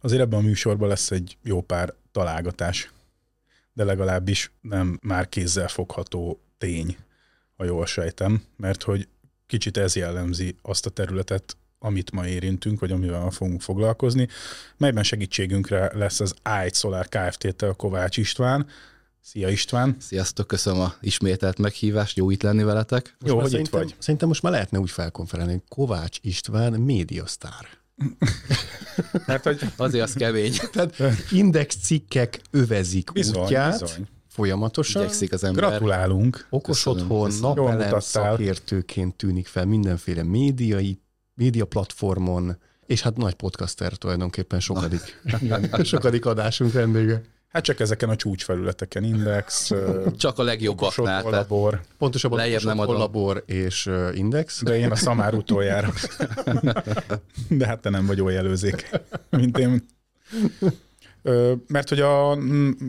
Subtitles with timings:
[0.00, 2.92] Azért ebben a műsorban lesz egy jó pár találgatás,
[3.72, 6.96] de legalábbis nem már kézzel fogható tény,
[7.56, 9.08] ha jól sejtem, mert hogy
[9.46, 14.28] kicsit ez jellemzi azt a területet, amit ma érintünk, vagy amivel ma fogunk foglalkozni,
[14.76, 16.34] melyben segítségünkre lesz az
[16.66, 18.66] i Solar Kft-tel Kovács István.
[19.20, 19.96] Szia István!
[20.00, 23.16] Sziasztok, köszönöm a ismételt meghívást, jó itt lenni veletek.
[23.18, 23.94] Most jó, hogy itt vagy.
[23.98, 27.68] Szerintem most már lehetne úgy felkonferálni, Kovács István médiasztár.
[29.26, 30.52] Mert hogy azért az kemény.
[30.72, 30.96] Tehát
[31.30, 34.06] index cikkek övezik bizony, útját bizony.
[34.28, 35.02] folyamatosan.
[35.02, 35.68] Igyekszik az ember.
[35.68, 36.46] Gratulálunk!
[36.50, 41.00] Okos Köszönöm, otthon, napelem szakértőként tűnik fel mindenféle médiai,
[41.34, 45.22] média platformon, és hát nagy podcaster tulajdonképpen sokadik,
[45.82, 47.22] sokadik adásunk vendége.
[47.48, 49.70] Hát csak ezeken a csúcsfelületeken, Index,
[50.16, 51.22] Csak a legjobbaknál.
[51.22, 52.96] Labor, Pontosabban Lejjebb nem adom.
[52.96, 54.62] labor és index.
[54.62, 55.92] de én a szamár utoljára.
[57.48, 58.90] De hát te nem vagy olyan előzék,
[59.30, 59.86] mint én.
[61.66, 62.34] Mert hogy a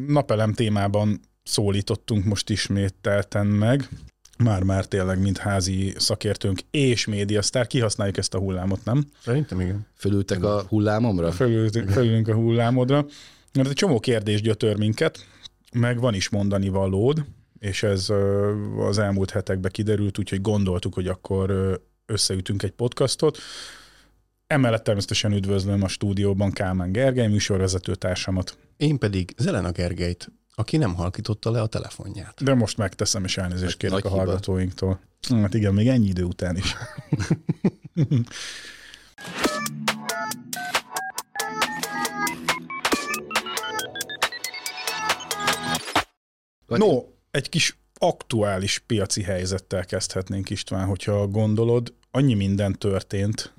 [0.07, 3.89] napelem témában szólítottunk most ismételten meg,
[4.43, 9.05] már-már tényleg, mint házi szakértőnk és médiasztár, kihasználjuk ezt a hullámot, nem?
[9.23, 9.87] Szerintem igen.
[9.95, 11.31] fölültek a hullámomra.
[11.31, 13.05] Fölülünk, fölülünk a hullámodra.
[13.53, 15.25] Mert egy csomó kérdés gyötör minket,
[15.73, 17.25] meg van is mondani valód,
[17.59, 18.09] és ez
[18.79, 23.37] az elmúlt hetekben kiderült, úgyhogy gondoltuk, hogy akkor összeütünk egy podcastot.
[24.47, 28.57] Emellett természetesen üdvözlöm a stúdióban Kálmán Gergely, műsorvezető társamat.
[28.77, 32.43] Én pedig Zelena Gergelyt, aki nem halkította le a telefonját.
[32.43, 34.25] De most megteszem, és elnézést kérek Nagy a hiba.
[34.25, 34.99] hallgatóinktól.
[35.29, 36.75] Hát igen, még ennyi idő után is.
[46.69, 53.53] Vagy- No, egy kis aktuális piaci helyzettel kezdhetnénk István, hogyha gondolod, annyi minden történt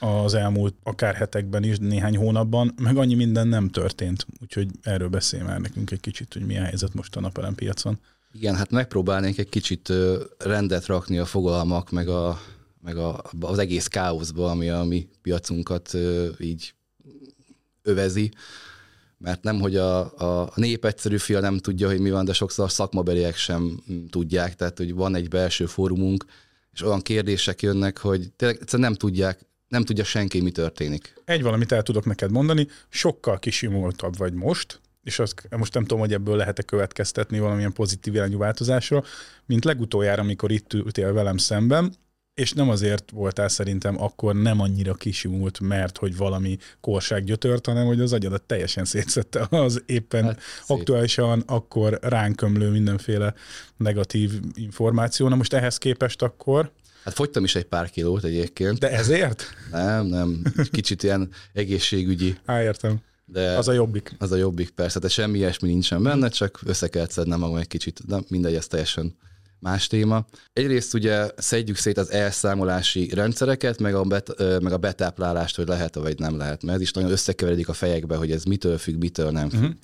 [0.00, 4.26] az elmúlt akár hetekben is, néhány hónapban, meg annyi minden nem történt.
[4.42, 7.98] Úgyhogy erről beszélj már nekünk egy kicsit, hogy milyen helyzet most a napelem piacon.
[8.32, 9.92] Igen, hát megpróbálnék egy kicsit
[10.38, 12.40] rendet rakni a fogalmak, meg, a,
[12.82, 15.96] meg a, az egész káoszba, ami a mi piacunkat
[16.38, 16.74] így
[17.82, 18.30] övezi.
[19.24, 20.00] Mert nem, hogy a,
[20.42, 24.54] a nép egyszerű fia nem tudja, hogy mi van, de sokszor a szakmabeliek sem tudják.
[24.54, 26.24] Tehát, hogy van egy belső fórumunk,
[26.72, 31.14] és olyan kérdések jönnek, hogy tényleg egyszerűen nem tudják, nem tudja senki, mi történik.
[31.24, 35.98] Egy valamit el tudok neked mondani, sokkal kisimultabb vagy most, és azt most nem tudom,
[35.98, 39.04] hogy ebből lehet-e következtetni valamilyen pozitív irányú változásra,
[39.46, 41.94] mint legutoljára, amikor itt ültél velem szemben,
[42.34, 47.86] és nem azért voltál szerintem akkor nem annyira kisimult, mert hogy valami korság gyötört, hanem
[47.86, 50.78] hogy az agyadat teljesen szétszette az éppen Hát, szép.
[50.78, 53.34] aktuálisan akkor ránk ömlő mindenféle
[53.76, 55.28] negatív információ.
[55.28, 56.70] Na most ehhez képest akkor,
[57.04, 58.78] Hát fogytam is egy pár kilót egyébként.
[58.78, 59.44] de ezért?
[59.70, 63.00] Nem, nem, kicsit ilyen egészségügyi, Á, értem.
[63.24, 64.14] de Az a jobbik.
[64.18, 67.66] az a jobbik persze, de semmi ilyesmi nincsen benne, csak össze kell szednem magam egy
[67.66, 69.16] kicsit, de mindegy, ez teljesen
[69.64, 70.24] más téma.
[70.52, 75.94] Egyrészt ugye szedjük szét az elszámolási rendszereket, meg a, bet, meg a betáplálást, hogy lehet
[75.94, 79.30] vagy nem lehet, mert ez is nagyon összekeveredik a fejekbe, hogy ez mitől függ, mitől
[79.30, 79.60] nem függ.
[79.60, 79.76] Uh-huh.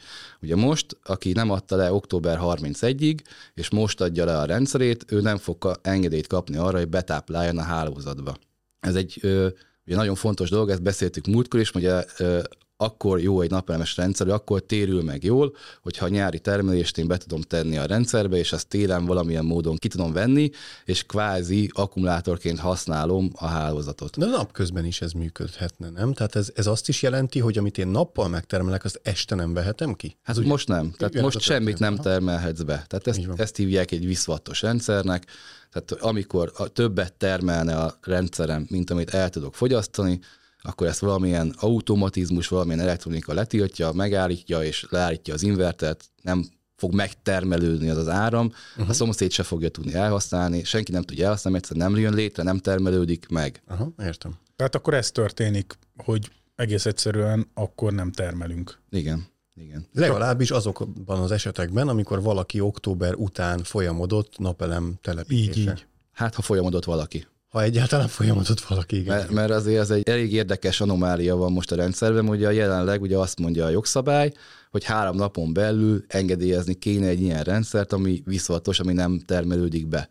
[0.42, 3.18] Ugye most, aki nem adta le október 31-ig,
[3.54, 7.62] és most adja le a rendszerét, ő nem fog engedélyt kapni arra, hogy betápláljon a
[7.62, 8.36] hálózatba.
[8.80, 9.48] Ez egy ö,
[9.86, 12.40] ugye nagyon fontos dolog, ezt beszéltük múltkor is, ugye ö,
[12.80, 17.16] akkor jó egy napelemes rendszer, akkor térül meg jól, hogyha a nyári termelést én be
[17.16, 20.50] tudom tenni a rendszerbe, és azt télen valamilyen módon ki tudom venni,
[20.84, 24.18] és kvázi akkumulátorként használom a hálózatot.
[24.18, 26.12] De napközben is ez működhetne, nem?
[26.12, 29.94] Tehát ez, ez azt is jelenti, hogy amit én nappal megtermelek, azt este nem vehetem
[29.94, 30.16] ki?
[30.22, 30.90] Hát ugye, most nem.
[30.90, 32.84] Tehát Igen, most semmit nem termelhetsz be.
[32.86, 35.26] Tehát ezt, ezt hívják egy viszvattos rendszernek.
[35.70, 40.20] Tehát amikor a többet termelne a rendszerem, mint amit el tudok fogyasztani,
[40.60, 46.44] akkor ezt valamilyen automatizmus, valamilyen elektronika letiltja, megállítja és leállítja az invertert, nem
[46.76, 48.88] fog megtermelődni az az áram, uh-huh.
[48.88, 52.42] a szomszéd se fogja tudni elhasználni, senki nem tudja elhasználni, mert egyszerűen nem jön létre,
[52.42, 53.62] nem termelődik meg.
[53.66, 54.38] Aha, értem.
[54.56, 58.78] Tehát akkor ez történik, hogy egész egyszerűen akkor nem termelünk.
[58.90, 59.86] Igen, igen.
[59.92, 65.60] Legalábbis azokban az esetekben, amikor valaki október után folyamodott napelem telepítése.
[65.60, 65.86] Így, így.
[66.12, 67.26] Hát, ha folyamodott valaki.
[67.50, 69.16] Ha egyáltalán folyamodott valaki, igen.
[69.16, 73.16] Mert, mert azért ez egy elég érdekes anomália van most a rendszerben, ugye jelenleg ugye
[73.16, 74.32] azt mondja a jogszabály,
[74.70, 80.08] hogy három napon belül engedélyezni kéne egy ilyen rendszert, ami viszonyatos, ami nem termelődik be.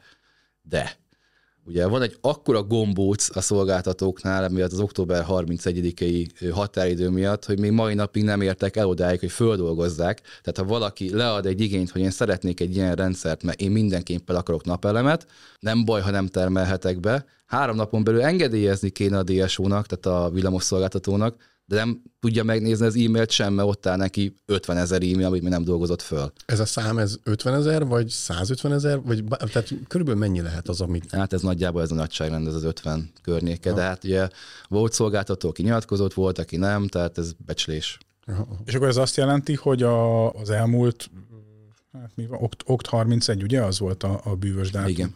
[0.62, 0.97] De
[1.69, 7.71] ugye van egy akkora gombóc a szolgáltatóknál, miatt az október 31-i határidő miatt, hogy még
[7.71, 10.21] mai napig nem értek el odáig, hogy földolgozzák.
[10.21, 14.36] Tehát ha valaki lead egy igényt, hogy én szeretnék egy ilyen rendszert, mert én mindenképpen
[14.36, 15.27] akarok napelemet,
[15.60, 20.30] nem baj, ha nem termelhetek be, három napon belül engedélyezni kéne a DSO-nak, tehát a
[20.33, 21.36] villamosszolgáltatónak,
[21.69, 25.42] de nem tudja megnézni az e-mailt sem, mert ott áll neki 50 ezer e-mail, amit
[25.42, 26.31] még nem dolgozott föl.
[26.45, 30.81] Ez a szám, ez 50 ezer, vagy 150 ezer, vagy tehát körülbelül mennyi lehet az,
[30.81, 31.12] amit...
[31.12, 34.27] Hát ez nagyjából ez a nagyságrend, ez az 50 környéke, de hát ugye
[34.68, 37.98] volt szolgáltató, aki nyilatkozott, volt, aki nem, tehát ez becslés.
[38.25, 38.48] Aha.
[38.65, 41.10] És akkor ez azt jelenti, hogy a, az elmúlt,
[41.94, 44.89] hát mi van, okt, okt 31, ugye az volt a, a bűvös dátum?
[44.89, 45.15] Igen.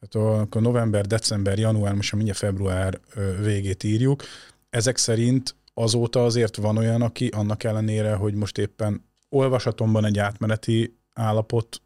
[0.00, 3.00] Tehát a- akkor november, december, január, most mindjárt február
[3.40, 4.22] végét írjuk.
[4.70, 10.98] Ezek szerint azóta azért van olyan, aki annak ellenére, hogy most éppen olvasatomban egy átmeneti
[11.14, 11.82] állapot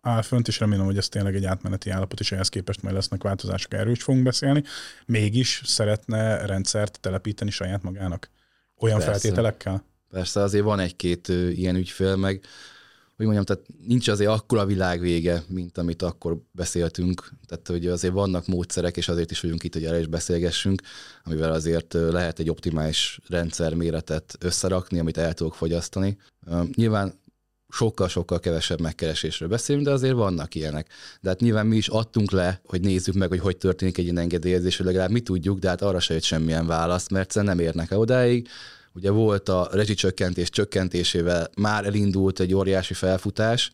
[0.00, 3.22] áll fönt, és remélem, hogy ez tényleg egy átmeneti állapot, és ehhez képest majd lesznek
[3.22, 4.62] változások, erről is fogunk beszélni,
[5.06, 8.30] mégis szeretne rendszert telepíteni saját magának.
[8.78, 9.12] Olyan Persze.
[9.12, 9.84] feltételekkel?
[10.08, 12.44] Persze azért van egy-két ilyen ügyfél, meg
[13.24, 17.32] hogy mondjam, tehát nincs azért akkora világ vége, mint amit akkor beszéltünk.
[17.46, 20.82] Tehát, hogy azért vannak módszerek, és azért is vagyunk itt, hogy erre is beszélgessünk,
[21.24, 26.18] amivel azért lehet egy optimális rendszerméretet összerakni, amit el tudok fogyasztani.
[26.74, 27.20] Nyilván
[27.68, 30.88] sokkal-sokkal kevesebb megkeresésről beszélünk, de azért vannak ilyenek.
[31.20, 34.18] De hát nyilván mi is adtunk le, hogy nézzük meg, hogy hogy történik egy ilyen
[34.18, 37.90] engedélyezés, hogy legalább mi tudjuk, de hát arra se jött semmilyen választ, mert nem érnek
[37.90, 38.48] el odáig.
[38.94, 43.72] Ugye volt a rezsicsökkentés csökkentésével, már elindult egy óriási felfutás,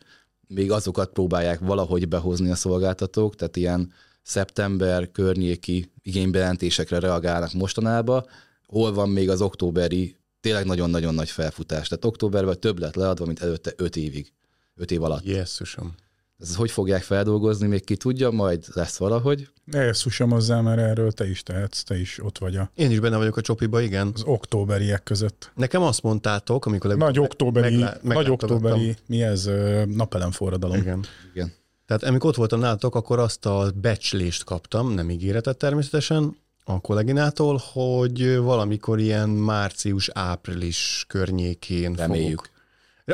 [0.49, 3.93] még azokat próbálják valahogy behozni a szolgáltatók, tehát ilyen
[4.23, 8.27] szeptember környéki igénybejelentésekre reagálnak mostanában.
[8.67, 11.89] Hol van még az októberi tényleg nagyon-nagyon nagy felfutás.
[11.89, 14.33] Tehát októberben több lett leadva, mint előtte öt évig.
[14.75, 15.25] Öt év alatt.
[15.25, 15.95] Jesszusom.
[16.39, 19.49] Ez hogy fogják feldolgozni, még ki tudja, majd lesz valahogy.
[19.65, 23.01] Ne szusom hozzá, mert erről te is tehetsz, te is ott vagy a, Én is
[23.01, 24.11] benne vagyok a csopiba, igen.
[24.15, 25.51] az októberiek között.
[25.55, 26.97] Nekem azt mondtátok, amikor...
[26.97, 30.77] Nagy októberi, meglá- nagy októberi, mi ez, ö, napelemforradalom.
[30.77, 31.05] Igen.
[31.35, 31.53] Igen.
[31.87, 37.61] Tehát amikor ott voltam nálatok, akkor azt a becslést kaptam, nem ígéretet természetesen, a kolléginától,
[37.73, 42.29] hogy valamikor ilyen március-április környékén Reméljük.
[42.45, 42.57] fogok.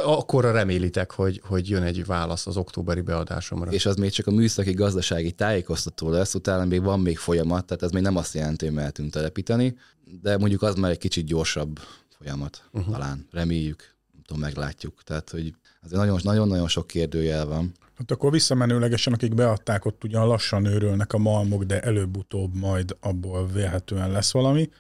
[0.03, 3.71] Akkorra remélitek, hogy, hogy jön egy válasz az októberi beadásomra.
[3.71, 7.83] És az még csak a műszaki gazdasági tájékoztató lesz, utána még van még folyamat, tehát
[7.83, 9.77] ez még nem azt jelenti, hogy mehetünk telepíteni,
[10.23, 11.79] de mondjuk az már egy kicsit gyorsabb
[12.19, 12.93] folyamat, uh-huh.
[12.93, 13.29] talán.
[13.31, 15.03] Reméljük, nem tudom, meglátjuk.
[15.03, 17.73] Tehát, hogy azért nagyon- nagyon-nagyon sok kérdőjel van.
[17.99, 23.47] Hát akkor visszamenőlegesen, akik beadták, ott ugyan lassan őrölnek a malmok, de előbb-utóbb majd abból
[23.47, 24.71] vélhetően lesz valami.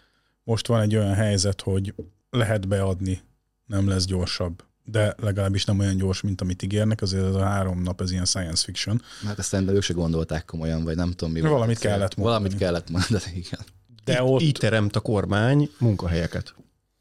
[0.44, 1.94] Most van egy olyan helyzet, hogy
[2.30, 3.20] lehet beadni,
[3.66, 7.82] nem lesz gyorsabb, de legalábbis nem olyan gyors, mint amit ígérnek, azért ez a három
[7.82, 9.02] nap, ez ilyen science fiction.
[9.26, 11.40] Hát ezt szerintem ők se gondolták komolyan, vagy nem tudom mi.
[11.40, 11.52] volt.
[11.52, 12.22] Valamit kellett mondani.
[12.38, 13.60] Valamit kellett mondani, igen.
[14.04, 16.54] De Így- ott Így teremt a kormány munkahelyeket.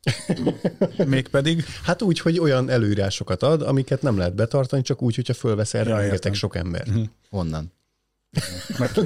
[1.06, 5.74] mégpedig Hát úgy, hogy olyan előírásokat ad, amiket nem lehet betartani, csak úgy, hogyha fölvesz
[5.74, 6.88] erre Ja, rengeteg sok ember.
[7.30, 7.74] Honnan?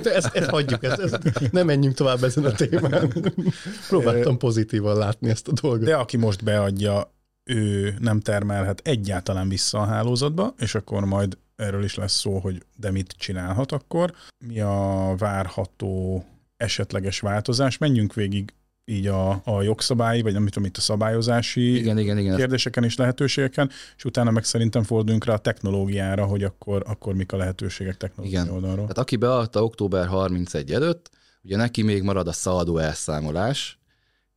[0.01, 3.13] De ezt, ezt hagyjuk, ezt, ezt, nem menjünk tovább ezen a témán.
[3.89, 5.85] Próbáltam pozitívan látni ezt a dolgot.
[5.85, 7.15] De aki most beadja,
[7.47, 12.65] ő nem termelhet egyáltalán vissza a hálózatba, és akkor majd erről is lesz szó, hogy
[12.75, 14.13] de mit csinálhat akkor.
[14.45, 16.25] Mi a várható
[16.57, 17.77] esetleges változás?
[17.77, 18.53] Menjünk végig
[18.85, 22.35] így a, a jogszabályi, vagy nem tudom, itt a szabályozási Igen, igen, igen.
[22.35, 27.31] kérdéseken és lehetőségeken, és utána meg szerintem forduljunk rá a technológiára, hogy akkor, akkor mik
[27.31, 28.53] a lehetőségek technológiai Igen.
[28.53, 28.81] oldalról.
[28.81, 31.09] Tehát aki beadta október 31 előtt,
[31.43, 33.79] ugye neki még marad a szaladó elszámolás,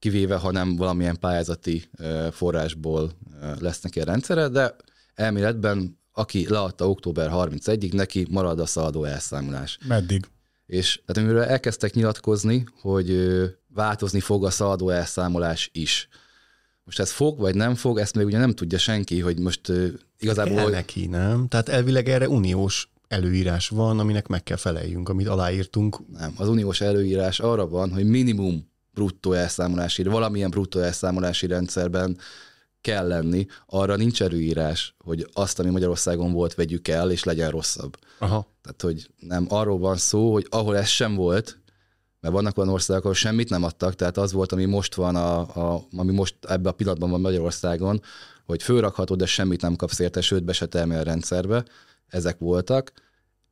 [0.00, 1.90] kivéve, ha nem valamilyen pályázati
[2.30, 3.10] forrásból
[3.58, 4.76] lesz neki a rendszere, de
[5.14, 9.78] elméletben aki leadta október 31-ig, neki marad a szaladó elszámolás.
[9.88, 10.24] Meddig?
[10.66, 13.32] És tehát amiről elkezdtek nyilatkozni, hogy
[13.74, 16.08] változni fog a szaladó elszámolás is.
[16.84, 19.72] Most ez fog, vagy nem fog, ezt még ugye nem tudja senki, hogy most
[20.18, 20.56] igazából...
[20.56, 21.48] Kell neki, nem?
[21.48, 25.98] Tehát elvileg erre uniós előírás van, aminek meg kell feleljünk, amit aláírtunk.
[26.18, 32.18] Nem, az uniós előírás arra van, hogy minimum bruttó elszámolási, valamilyen bruttó elszámolási rendszerben
[32.80, 37.96] kell lenni, arra nincs előírás, hogy azt, ami Magyarországon volt, vegyük el, és legyen rosszabb.
[38.18, 38.46] Aha.
[38.62, 41.58] Tehát, hogy nem arról van szó, hogy ahol ez sem volt,
[42.20, 45.38] mert vannak olyan országok, ahol semmit nem adtak, tehát az volt, ami most van, a,
[45.38, 48.02] a, ami most ebben a pillanatban van Magyarországon,
[48.46, 51.64] hogy fölrakhatod, de semmit nem kapsz érte, sőt, be se termél a rendszerbe.
[52.06, 52.92] Ezek voltak.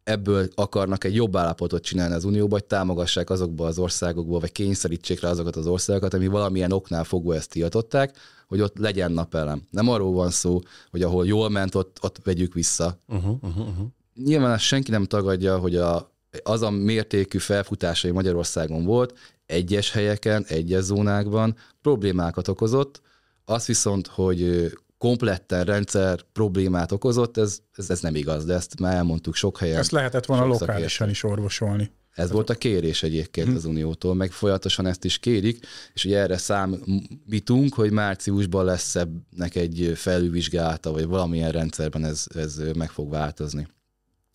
[0.09, 5.21] Ebből akarnak egy jobb állapotot csinálni az Unióba, hogy támogassák azokba az országokba, vagy kényszerítsék
[5.21, 9.63] rá azokat az országokat, ami valamilyen oknál fogva ezt tiltották, hogy ott legyen napelem.
[9.71, 10.61] Nem arról van szó,
[10.91, 13.87] hogy ahol jól ment, ott, ott vegyük vissza, Uh-huh, uh-huh, uh-huh.
[14.15, 16.13] nyilván ezt senki nem tagadja, hogy a,
[16.43, 23.01] az a mértékű felfutásai Magyarországon volt, egyes helyeken, egyes zónákban problémákat okozott.
[23.45, 28.95] Az viszont, hogy kompletten rendszer problémát okozott, ez, ez, ez nem igaz, de ezt már
[28.95, 29.79] elmondtuk sok helyen.
[29.79, 31.91] Ezt lehetett volna lokálisan is orvosolni.
[32.19, 36.37] Ez volt a kérés egyébként az Uniótól, meg folyamatosan ezt is kérik, és ugye erre
[36.37, 43.67] számítunk, hogy márciusban lesz ebbnek egy felülvizsgálata, vagy valamilyen rendszerben ez, ez meg fog változni.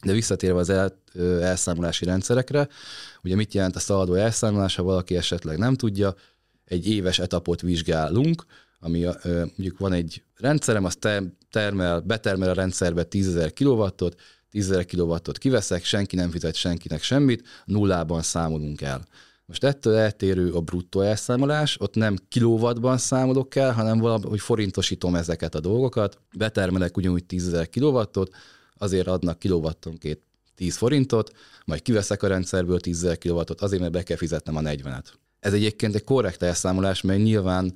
[0.04, 1.02] De visszatérve az el,
[1.42, 2.68] elszámolási rendszerekre,
[3.24, 6.16] ugye mit jelent a szaladó elszámolás, ha valaki esetleg nem tudja,
[6.66, 8.46] egy éves etapot vizsgálunk,
[8.84, 14.22] ami mondjuk van egy rendszerem, az ter- termel, betermel a rendszerbe 10.000 kilowattot,
[14.52, 19.06] 10.000 kilowattot kiveszek, senki nem fizet senkinek semmit, nullában számolunk el.
[19.46, 25.56] Most ettől eltérő a bruttó elszámolás, ott nem kilowattban számolok el, hanem valahogy forintosítom ezeket
[25.56, 28.36] a dolgokat, betermelek ugyanúgy 10.000 kilowattot,
[28.78, 30.20] azért adnak kilowattonként
[30.56, 31.32] 10 forintot,
[31.66, 35.06] majd kiveszek a rendszerből 10.000 kilowattot, azért, mert be kell fizetnem a 40-et.
[35.40, 37.74] Ez egyébként egy korrekt elszámolás, mert nyilván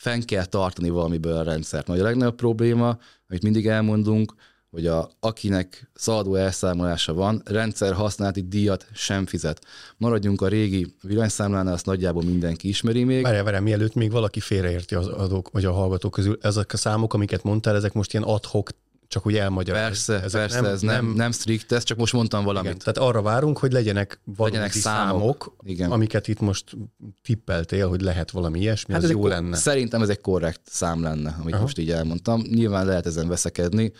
[0.00, 1.86] fenn kell tartani valamiből a rendszert.
[1.86, 4.34] Nagy a legnagyobb probléma, amit mindig elmondunk,
[4.70, 9.64] hogy a, akinek szaladó elszámolása van, rendszer használati díjat sem fizet.
[9.96, 13.22] Maradjunk a régi villanyszámlánál, azt nagyjából mindenki ismeri még.
[13.22, 17.14] Várjál, várjál, mielőtt még valaki félreérti az adók, vagy a hallgatók közül, ezek a számok,
[17.14, 18.70] amiket mondtál, ezek most ilyen adhok,
[19.10, 19.88] csak úgy elmagyarázni.
[19.88, 22.70] Persze, ezek persze, nem, ez nem, nem, nem strikt, ez csak most mondtam valamit.
[22.70, 25.56] Igen, tehát arra várunk, hogy legyenek valódi Legyenek számok, számok.
[25.62, 25.90] Igen.
[25.90, 26.76] amiket itt most
[27.22, 29.56] tippeltél, hogy lehet valami ilyesmi, hát ez egy jó lenne.
[29.56, 31.54] Szerintem ez egy korrekt szám lenne, amit.
[31.54, 31.62] Aha.
[31.62, 32.40] most így elmondtam.
[32.40, 33.92] Nyilván lehet ezen veszekedni.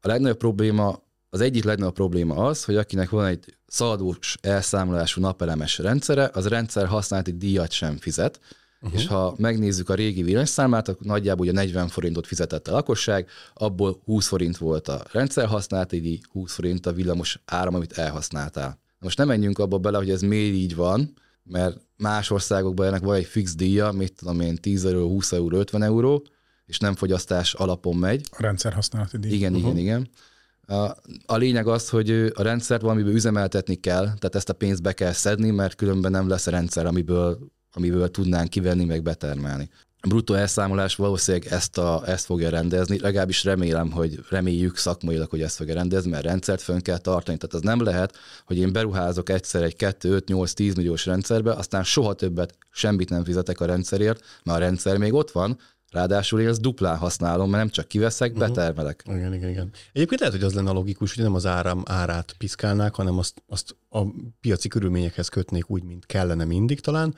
[0.00, 5.78] A legnagyobb probléma, az egyik legnagyobb probléma az, hogy akinek van egy szaladós elszámolású napelemes
[5.78, 8.40] rendszere, az rendszer használati díjat sem fizet,
[8.84, 9.00] uh-huh.
[9.00, 14.00] és ha megnézzük a régi villanyszámlát, akkor nagyjából ugye 40 forintot fizetett a lakosság, abból
[14.04, 18.78] 20 forint volt a rendszer használati díj, 20 forint a villamos áram, amit elhasználtál.
[18.98, 21.12] Most nem menjünk abba bele, hogy ez miért így van,
[21.42, 25.58] mert más országokban ennek van egy fix díja, mit tudom én, 10 euró, 20 euró,
[25.58, 26.26] 50 euró,
[26.66, 28.28] és nem fogyasztás alapon megy.
[28.30, 29.32] A rendszer használati díj.
[29.32, 29.70] Igen, uh-huh.
[29.70, 30.08] igen, igen.
[30.66, 34.92] A, a lényeg az, hogy a rendszert valamiből üzemeltetni kell, tehát ezt a pénzt be
[34.92, 37.38] kell szedni, mert különben nem lesz rendszer, amiből,
[37.74, 39.70] amiből tudnánk kivenni, meg betermelni.
[40.04, 45.42] A bruttó elszámolás valószínűleg ezt, a, ezt fogja rendezni, legalábbis remélem, hogy reméljük szakmailag, hogy
[45.42, 47.36] ezt fogja rendezni, mert rendszert fönn kell tartani.
[47.36, 48.16] Tehát az nem lehet,
[48.46, 53.10] hogy én beruházok egyszer egy 2, 5, 8, 10 milliós rendszerbe, aztán soha többet semmit
[53.10, 55.58] nem fizetek a rendszerért, mert a rendszer még ott van,
[55.90, 58.48] ráadásul én ezt duplán használom, mert nem csak kiveszek, uh-huh.
[58.48, 59.02] betermelek.
[59.06, 59.70] Igen, igen, igen.
[59.92, 63.76] Egyébként lehet, hogy az lenne logikus, hogy nem az áram árát piszkálnák, hanem azt, azt
[63.88, 64.02] a
[64.40, 67.14] piaci körülményekhez kötnék úgy, mint kellene mindig talán,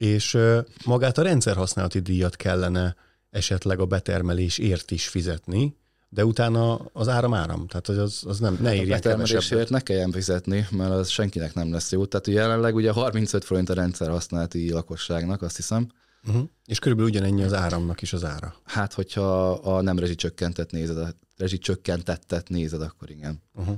[0.00, 0.38] és
[0.84, 2.96] magát a rendszer használati díjat kellene
[3.30, 5.76] esetleg a betermelésért is fizetni,
[6.08, 9.02] de utána az áram áram, tehát az, az nem, ne A érjen kevesebbet.
[9.02, 12.06] betermelésért ne kelljen fizetni, mert az senkinek nem lesz jó.
[12.06, 15.88] Tehát jelenleg ugye 35 forint a rendszer használati lakosságnak, azt hiszem.
[16.26, 16.48] Uh-huh.
[16.66, 18.54] És körülbelül ugyanennyi az áramnak is az ára.
[18.64, 23.42] Hát, hogyha a nem rezsicsökkentet nézed, a rezsicsökkentettet nézed, akkor igen.
[23.54, 23.76] Uh-huh.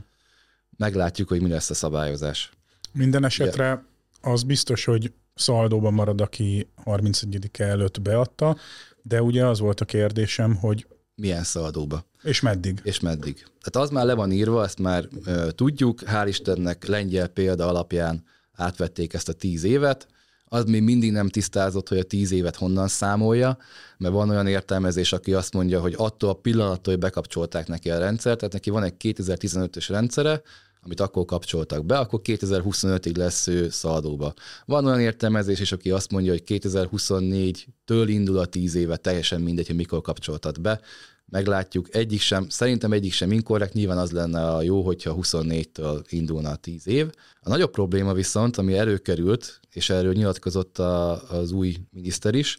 [0.77, 2.51] Meglátjuk, hogy mi lesz a szabályozás.
[2.93, 3.85] Minden esetre
[4.21, 8.57] az biztos, hogy szaldóban marad, aki 31 előtt beadta,
[9.03, 12.05] de ugye az volt a kérdésem, hogy Milyen szaladóba?
[12.23, 12.81] és meddig?
[12.83, 13.35] És meddig?
[13.35, 18.25] Tehát az már le van írva, ezt már ö, tudjuk, hál' Istennek lengyel példa alapján
[18.53, 20.07] átvették ezt a tíz évet,
[20.45, 23.59] az még mindig nem tisztázott, hogy a tíz évet honnan számolja,
[23.99, 27.99] mert van olyan értelmezés, aki azt mondja, hogy attól a pillanattól, hogy bekapcsolták neki a
[27.99, 30.43] rendszert, tehát neki van egy 2015-ös rendszere,
[30.85, 34.35] amit akkor kapcsoltak be, akkor 2025-ig lesz ő szaldóba.
[34.65, 39.67] Van olyan értelmezés is, aki azt mondja, hogy 2024-től indul a 10 éve, teljesen mindegy,
[39.67, 40.81] hogy mikor kapcsoltat be.
[41.25, 46.51] Meglátjuk, egyik sem, szerintem egyik sem inkorrekt, nyilván az lenne a jó, hogyha 24-től indulna
[46.51, 47.11] a 10 év.
[47.41, 52.59] A nagyobb probléma viszont, ami előkerült, és erről nyilatkozott a, az új miniszter is,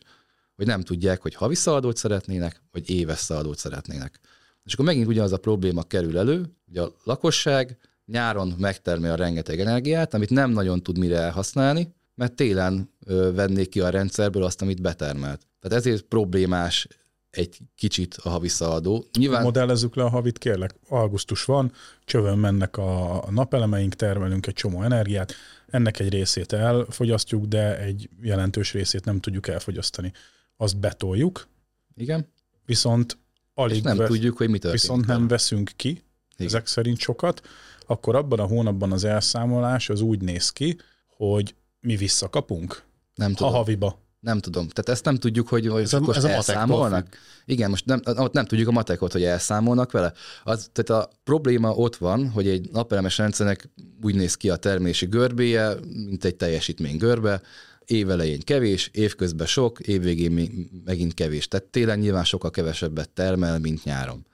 [0.56, 4.20] hogy nem tudják, hogy havi szaladót szeretnének, vagy éves szaladót szeretnének.
[4.64, 7.78] És akkor megint ugyanaz a probléma kerül elő, hogy a lakosság
[8.14, 12.90] nyáron megtermel a rengeteg energiát, amit nem nagyon tud mire elhasználni, mert télen
[13.34, 15.42] vennék ki a rendszerből azt, amit betermelt.
[15.60, 16.88] Tehát ezért problémás
[17.30, 19.06] egy kicsit a havi szaladó.
[19.18, 20.76] Nyilván Modellezzük le a havit, kérlek.
[20.90, 21.72] Augusztus van,
[22.06, 25.34] csövön mennek a napelemeink, termelünk egy csomó energiát,
[25.68, 30.12] ennek egy részét elfogyasztjuk, de egy jelentős részét nem tudjuk elfogyasztani.
[30.58, 31.48] Azt betoljuk,
[31.96, 32.28] igen,
[32.66, 33.18] viszont és
[33.54, 34.82] alig nem vesz- tudjuk, hogy mi történik.
[34.82, 36.48] viszont nem veszünk ki, Igen.
[36.48, 37.42] ezek szerint sokat,
[37.88, 40.78] akkor abban a hónapban az elszámolás az úgy néz ki,
[41.18, 42.84] hogy mi visszakapunk,
[43.16, 43.54] nem tudom.
[43.54, 44.02] haviba.
[44.20, 44.68] Nem tudom.
[44.68, 47.18] Tehát ezt nem tudjuk, hogy, Ez a- most ez a matektól elszámolnak.
[47.46, 50.14] Igen, most nem, ott nem tudjuk a matekot, hogy elszámolnak vele.
[50.44, 53.70] Az, tehát a probléma ott van, hogy egy napelemes rendszernek
[54.02, 55.74] úgy néz ki a termési görbéje,
[56.08, 57.42] mint egy teljesítmény görbe.
[57.86, 60.50] évelején kevés, évközben sok, évvégén
[60.86, 61.48] megint kevés.
[61.48, 64.26] Tehát télen nyilván sokkal kevesebbet termel, mint nyáron.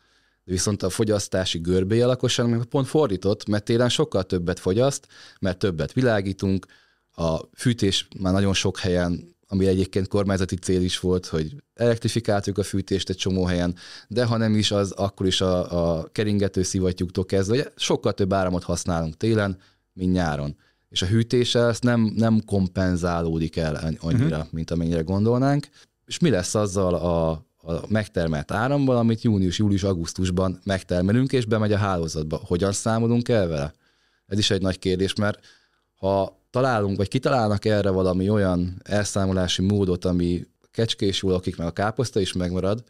[0.50, 5.08] Viszont a fogyasztási görbéje lakosság meg pont fordított, mert télen sokkal többet fogyaszt,
[5.40, 6.66] mert többet világítunk,
[7.12, 12.64] a fűtés már nagyon sok helyen ami egyébként kormányzati cél is volt, hogy elektrifikáltuk a
[12.64, 13.76] fűtést egy csomó helyen,
[14.08, 18.34] de ha nem is, az akkor is a, a keringető szivattyúktól kezdve, hogy sokkal több
[18.34, 19.58] áramot használunk télen,
[19.94, 20.56] mint nyáron.
[20.90, 24.52] És a hűtéssel ezt nem, nem kompenzálódik el annyira, uh-huh.
[24.52, 25.68] mint amennyire gondolnánk.
[26.06, 31.72] És mi lesz azzal a, a megtermelt árammal, amit június, július, augusztusban megtermelünk, és bemegy
[31.72, 32.42] a hálózatba.
[32.46, 33.74] Hogyan számolunk el vele?
[34.28, 35.40] Ez is egy nagy kérdés, mert
[35.96, 41.72] ha találunk, vagy kitalálnak erre valami olyan elszámolási módot, ami kecskés jól akik meg a
[41.72, 42.84] káposzta is megmarad,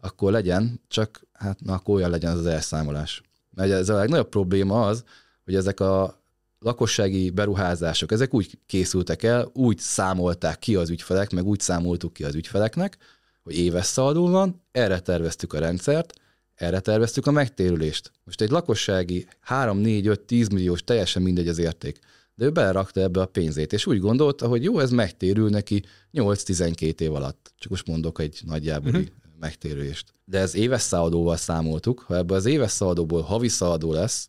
[0.00, 3.22] akkor legyen, csak hát na, akkor olyan legyen az, az elszámolás.
[3.50, 5.04] Mert ez a legnagyobb probléma az,
[5.44, 6.22] hogy ezek a
[6.58, 12.24] lakossági beruházások, ezek úgy készültek el, úgy számolták ki az ügyfelek, meg úgy számoltuk ki
[12.24, 12.98] az ügyfeleknek,
[13.42, 16.12] hogy éves szaldó van, erre terveztük a rendszert,
[16.54, 18.12] erre terveztük a megtérülést.
[18.24, 22.00] Most egy lakossági 3, 4, 5, 10 milliós, teljesen mindegy az érték
[22.40, 25.82] de ő belerakta ebbe a pénzét, és úgy gondolta, hogy jó, ez megtérül neki
[26.12, 27.52] 8-12 év alatt.
[27.58, 29.06] Csak most mondok egy nagyjából uh-huh.
[29.38, 30.14] megtérülést.
[30.24, 34.28] De ez éves száadóval számoltuk, ha ebbe az éves száadóból havi száadó lesz,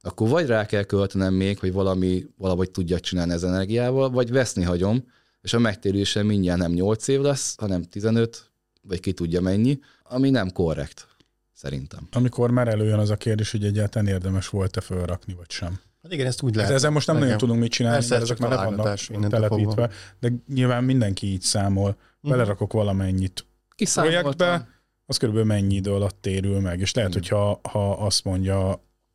[0.00, 4.62] akkor vagy rá kell költenem még, hogy valami, valahogy tudjak csinálni ez energiával, vagy veszni
[4.62, 5.04] hagyom,
[5.46, 8.50] és a megtérülése mindjárt nem 8 év lesz, hanem 15,
[8.82, 11.06] vagy ki tudja mennyi, ami nem korrekt,
[11.52, 12.08] szerintem.
[12.12, 15.80] Amikor már előjön az a kérdés, hogy egyáltalán érdemes volt-e fölrakni, vagy sem.
[16.02, 16.70] Hát igen, ezt úgy lehet.
[16.70, 19.90] Hát ezzel most nem nagyon tudunk mit csinálni, Persze, mert ezek már le vannak telepítve,
[20.20, 21.96] de nyilván mindenki így számol.
[22.26, 22.30] Mm.
[22.30, 23.46] Belerakok valamennyit
[23.94, 24.68] projektbe,
[25.06, 28.70] az körülbelül mennyi idő alatt térül meg, és lehet, hogyha ha azt mondja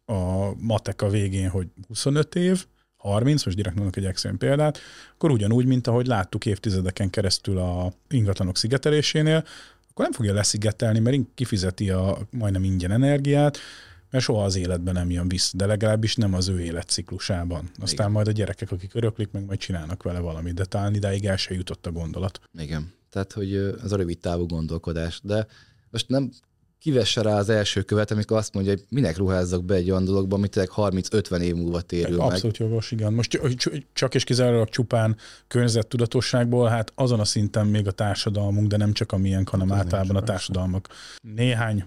[0.06, 2.66] a matek a végén, hogy 25 év,
[3.02, 4.80] 30, most direkt mondok egy extrém példát,
[5.14, 9.44] akkor ugyanúgy, mint ahogy láttuk évtizedeken keresztül a ingatlanok szigetelésénél,
[9.90, 13.58] akkor nem fogja leszigetelni, mert kifizeti a majdnem ingyen energiát,
[14.10, 17.70] mert soha az életben nem jön vissza, de legalábbis nem az ő életciklusában.
[17.80, 18.12] Aztán Igen.
[18.12, 21.54] majd a gyerekek, akik öröklik, meg majd csinálnak vele valamit, de talán idáig el se
[21.54, 22.40] jutott a gondolat.
[22.60, 25.48] Igen, tehát hogy az a rövid távú gondolkodás, de
[25.90, 26.32] most nem
[26.82, 30.36] kivesse rá az első követ, amikor azt mondja, hogy minek ruházzak be egy olyan dologba,
[30.36, 32.28] amit 30-50 év múlva térül meg.
[32.28, 33.14] Abszolút jogos, igen.
[33.14, 33.42] Most
[33.94, 35.18] csak és kizárólag csupán
[35.48, 39.80] környezettudatosságból, hát azon a szinten még a társadalmunk, de nem csak a miénk, hanem hát
[39.80, 40.88] általában a társadalmak.
[41.22, 41.84] Néhány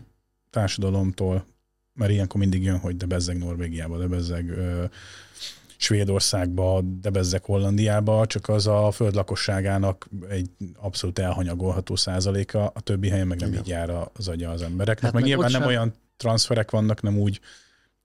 [0.50, 1.46] társadalomtól
[1.94, 4.54] mert ilyenkor mindig jön, hogy de bezzeg Norvégiába, de bezzeg
[5.76, 13.08] Svédországba, de bezzeg Hollandiába, csak az a föld lakosságának egy abszolút elhanyagolható százaléka, a többi
[13.08, 13.60] helyen meg nem Igen.
[13.60, 15.04] így jár az agya az embereknek.
[15.04, 15.70] Hát meg, meg nyilván nem sem...
[15.70, 17.40] olyan transferek vannak, nem úgy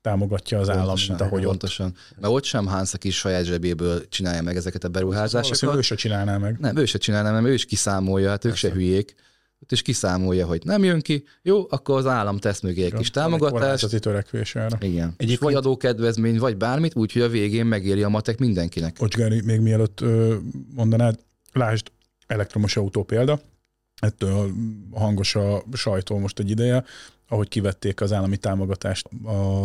[0.01, 1.85] támogatja az pontosan, állam, mint ahogy pontosan.
[1.85, 2.19] ott.
[2.19, 5.57] Mert ott sem Hans, aki saját zsebéből csinálja meg ezeket a beruházásokat.
[5.57, 6.59] Szóval ő se csinálná meg.
[6.59, 8.67] Nem, ő se csinálná, mert ő is kiszámolja, hát ők Persze.
[8.67, 9.15] se hülyék
[9.61, 13.09] ott is kiszámolja, hogy nem jön ki, jó, akkor az állam tesz mögé egy kis
[13.09, 13.93] támogatást.
[13.93, 14.77] Egy törekvés erre.
[14.81, 15.13] Igen.
[15.17, 18.95] Egyik vagy adókedvezmény, vagy bármit, úgyhogy a végén megéri a matek mindenkinek.
[18.99, 20.03] Ocsgári, még mielőtt
[20.75, 21.19] mondanád,
[21.53, 21.87] lásd
[22.27, 23.41] elektromos autó példa,
[24.01, 24.51] ettől
[24.91, 26.83] hangos a sajtó most egy ideje,
[27.27, 29.09] ahogy kivették az állami támogatást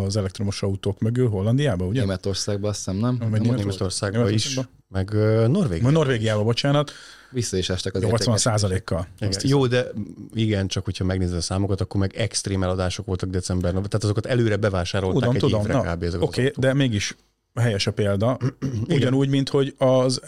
[0.04, 2.00] az elektromos autók mögül Hollandiába, ugye?
[2.00, 3.28] Németországban azt hiszem, nem?
[3.30, 4.60] Meg Németországban is,
[4.94, 5.12] meg
[5.48, 5.92] Norvégiában.
[5.92, 6.92] Norvégiába, bocsánat.
[7.30, 9.06] Vissza is estek az 80 százalékkal.
[9.42, 9.86] Jó, de
[10.34, 14.56] igen, csak hogyha megnézed a számokat, akkor meg extrém eladások voltak decemberben, tehát azokat előre
[14.56, 16.22] bevásárolták tudom, egy tudom, évre na, kb.
[16.22, 17.16] Oké, okay, de mégis
[17.60, 18.38] helyes a példa.
[18.88, 20.20] Ugyanúgy, mint hogy az,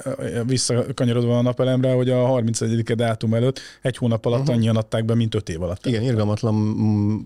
[0.47, 2.83] visszakanyarodva a napelemre, hogy a 31.
[2.83, 4.55] dátum előtt egy hónap alatt uh-huh.
[4.55, 5.87] annyian adták be, mint öt év alatt.
[5.87, 6.55] Igen, irgalmatlan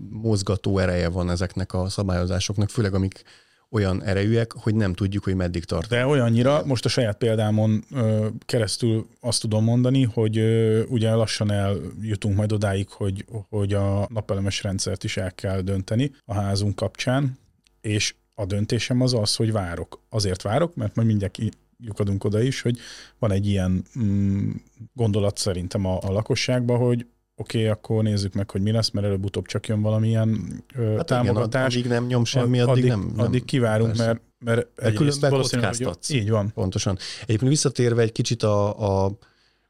[0.09, 3.23] mozgató ereje van ezeknek a szabályozásoknak, főleg amik
[3.71, 5.89] olyan erejűek, hogy nem tudjuk, hogy meddig tart.
[5.89, 11.51] De olyannyira, most a saját példámon ö, keresztül azt tudom mondani, hogy ö, ugye lassan
[11.51, 17.37] eljutunk majd odáig, hogy, hogy a napelemes rendszert is el kell dönteni a házunk kapcsán,
[17.81, 20.01] és a döntésem az az, hogy várok.
[20.09, 21.39] Azért várok, mert majd mindjárt
[21.77, 22.77] lyukadunk oda is, hogy
[23.19, 24.51] van egy ilyen mm,
[24.93, 27.05] gondolat szerintem a, a lakosságban, hogy
[27.35, 31.05] oké, okay, akkor nézzük meg, hogy mi lesz, mert előbb-utóbb csak jön valamilyen ö, hát
[31.05, 31.75] támogatás.
[31.75, 33.25] Igen, addig nem nyom semmi, addig, addig nem, nem.
[33.25, 34.05] Addig kivárunk, persze.
[34.05, 36.09] mert, mert De különben kockáztatsz.
[36.09, 36.51] Így van.
[36.53, 36.97] Pontosan.
[37.23, 39.11] Egyébként visszatérve egy kicsit a, a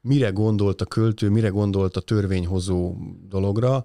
[0.00, 2.96] mire gondolt a költő, mire gondolt a törvényhozó
[3.28, 3.84] dologra,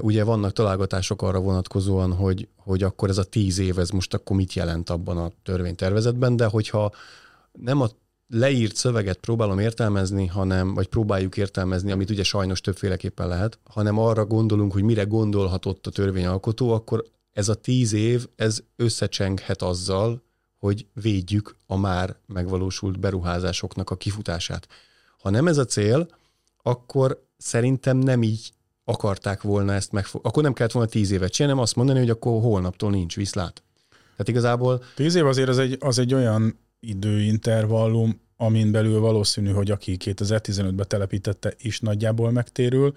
[0.00, 4.36] Ugye vannak találgatások arra vonatkozóan, hogy, hogy akkor ez a tíz év, ez most akkor
[4.36, 6.92] mit jelent abban a törvénytervezetben, de hogyha
[7.52, 7.88] nem a
[8.34, 14.26] leírt szöveget próbálom értelmezni, hanem, vagy próbáljuk értelmezni, amit ugye sajnos többféleképpen lehet, hanem arra
[14.26, 20.22] gondolunk, hogy mire gondolhatott a törvényalkotó, akkor ez a tíz év, ez összecsenghet azzal,
[20.58, 24.68] hogy védjük a már megvalósult beruházásoknak a kifutását.
[25.18, 26.08] Ha nem ez a cél,
[26.62, 28.52] akkor szerintem nem így
[28.84, 30.28] akarták volna ezt megfogni.
[30.28, 33.62] Akkor nem kellett volna tíz évet csinálni, azt mondani, hogy akkor holnaptól nincs viszlát.
[33.90, 34.82] Tehát igazából...
[34.94, 40.88] Tíz év azért az egy, az egy olyan időintervallum, amin belül valószínű, hogy aki 2015-ben
[40.88, 42.94] telepítette is nagyjából megtérül,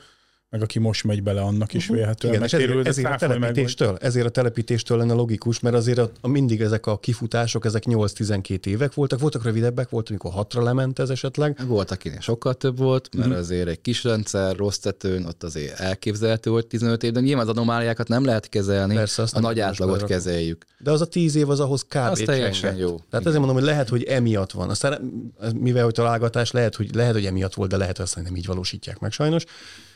[0.56, 1.98] meg aki most megy bele, annak is Uh-huh.
[1.98, 5.76] vélhetően Igen, és ezért, ezért, a cáfolj meg, telepítéstől, ezért a telepítéstől lenne logikus, mert
[5.76, 10.32] azért a, a mindig ezek a kifutások, ezek 8-12 évek voltak, voltak rövidebbek, volt, amikor
[10.32, 11.60] hatra lement ez esetleg.
[11.68, 13.38] Volt, akinek sokkal több volt, mert Mhm.
[13.38, 17.58] azért egy kis rendszer, rossz tetőn, ott azért elképzelhető volt 15 év, de nyilván az
[17.58, 20.66] anomáliákat nem lehet kezelni, Persze, azt a nagy átlagot kezeljük.
[20.80, 21.96] De az a 10 év az ahhoz kb.
[21.96, 22.90] Az teljesen csengett.
[22.90, 22.96] jó.
[23.10, 24.70] Tehát ezért mondom, hogy lehet, hogy emiatt van.
[24.70, 25.02] Aztán
[25.60, 28.46] mivel hogy találgatás, lehet, hogy, lehet, hogy emiatt volt, de lehet, hogy aztán nem így
[28.46, 29.44] valósítják meg sajnos.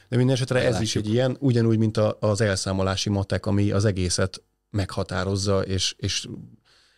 [0.10, 3.86] De minden esetre ez is egy ilyen, ugyanúgy, mint a, az elszámolási matek, ami az
[3.86, 6.28] egészet meghatározza, és, és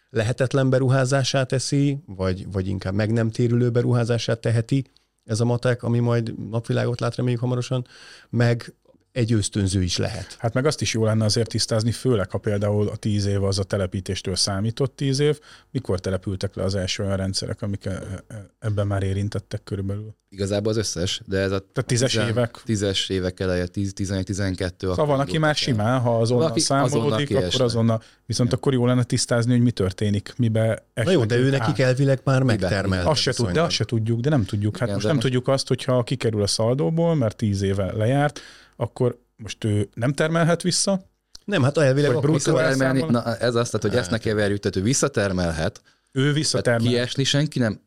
[0.10, 4.92] lehetetlen beruházását teszi, vagy, vagy inkább meg nem térülő beruházását teheti
[5.24, 7.88] ez a matek, ami majd napvilágot lát reméljük hamarosan,
[8.30, 8.76] meg
[9.12, 10.36] egy ösztönző is lehet.
[10.40, 13.60] Hát meg azt is jó lenne azért tisztázni, főleg ha például a tíz év az
[13.60, 15.40] a telepítéstől számított tíz év,
[15.72, 17.90] mikor települtek le az első olyan rendszerek, amik e-
[18.28, 20.16] e- ebben már érintettek körülbelül.
[20.30, 22.62] Igazából az összes, de ez a Tehát tízes tizen- évek.
[22.66, 24.88] tízes évek eleje, 10, 11, 12.
[24.88, 28.02] Szóval van, aki már simán, ha azonnal Valaki számolódik, azonnal akkor azonnal.
[28.26, 32.20] Viszont akkor jó lenne tisztázni, hogy mi történik, mibe Na jó, de ő nekik elvileg
[32.24, 33.06] már megtermelt.
[33.08, 34.74] Azt se, tud, de azt se tudjuk, de nem tudjuk.
[34.74, 38.40] Hát Igen, most nem most- tudjuk azt, hogyha kikerül a szaldóból, mert tíz éve lejárt,
[38.82, 41.10] akkor most ő nem termelhet vissza,
[41.46, 44.82] Nem, hát elvileg akkor Visszatermelni, na ez azt, tehát, hogy ezt ne keverjük, tehát ő
[44.82, 46.88] visszatermelhet, ő tehát visszatermel.
[46.88, 47.82] kiesni senki nem,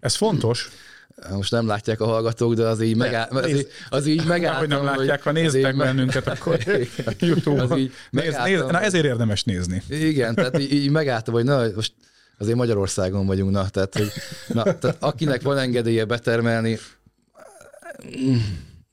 [0.00, 0.70] Ez fontos,
[1.30, 4.68] most nem látják a hallgatók, de az így, megáll, az így, az így megálltam, hogy
[4.68, 6.58] nem látják, ha me- bennünket, akkor
[7.06, 7.68] Az YouTube-on.
[7.68, 8.70] nézd, megálltam.
[8.70, 9.82] na ezért érdemes nézni.
[9.88, 11.92] Igen, tehát így, így megálltam, hogy na, most
[12.38, 14.12] azért Magyarországon vagyunk, na, tehát, hogy,
[14.46, 16.78] na, tehát akinek van engedélye betermelni,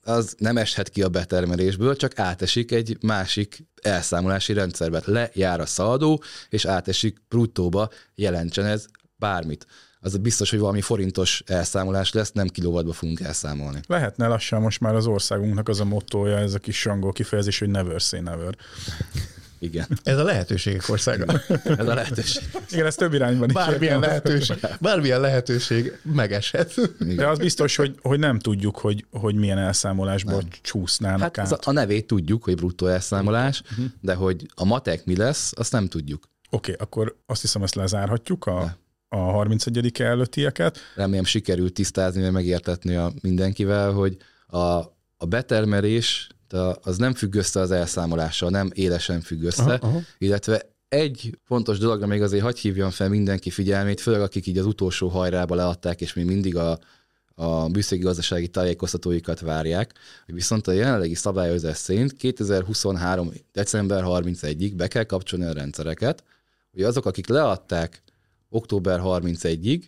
[0.09, 5.01] az nem eshet ki a betermelésből, csak átesik egy másik elszámolási rendszerbe.
[5.05, 9.65] Lejár a szaldó, és átesik bruttóba, jelentsen ez bármit.
[9.99, 13.79] Az biztos, hogy valami forintos elszámolás lesz, nem kilovatba fogunk elszámolni.
[13.87, 17.69] Lehetne lassan most már az országunknak az a mottoja, ez a kis angol kifejezés, hogy
[17.69, 18.55] never say never.
[19.59, 21.41] Igen, Ez a lehetőségek országa.
[21.63, 22.43] ez a lehetőség.
[22.71, 23.53] Igen, ez több irányban is.
[23.53, 26.73] Bármilyen lehetőség, bármilyen lehetőség megeshet.
[27.15, 31.65] De az biztos, hogy, hogy nem tudjuk, hogy, hogy milyen elszámolásból csúsznának Hát át.
[31.65, 33.61] a, a nevét tudjuk, hogy bruttó elszámolás,
[34.01, 36.23] de hogy a matek mi lesz, azt nem tudjuk.
[36.49, 40.77] Oké, okay, akkor azt hiszem, ezt lezárhatjuk a, a 31 előttieket.
[40.95, 44.17] remélem sikerült tisztázni, vagy megértetni a mindenkivel, hogy
[44.47, 44.57] a,
[45.17, 49.99] a betermelés de az nem függ össze az elszámolással, nem élesen függ össze, Aha, aha.
[50.17, 54.65] illetve egy fontos dologra még azért hagy hívjam fel mindenki figyelmét, főleg akik így az
[54.65, 56.79] utolsó hajrába leadták, és még mindig a,
[57.35, 59.93] a bűszégi gazdasági tájékoztatóikat várják,
[60.25, 63.31] viszont a jelenlegi szabályozás szerint 2023.
[63.51, 66.23] december 31-ig be kell kapcsolni a rendszereket,
[66.71, 68.01] hogy azok, akik leadták
[68.49, 69.83] október 31-ig,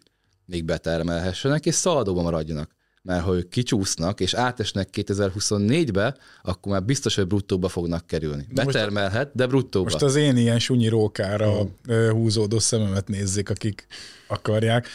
[0.45, 2.71] még betermelhessenek, és szaldóban maradjanak.
[3.03, 8.47] Mert ha ők kicsúsznak, és átesnek 2024-be, akkor már biztos, hogy bruttóba fognak kerülni.
[8.53, 9.83] Betermelhet, de bruttóba.
[9.83, 13.87] Most az én ilyen sunyi rókára ö, húzódó szememet nézzék, akik
[14.27, 14.87] akarják.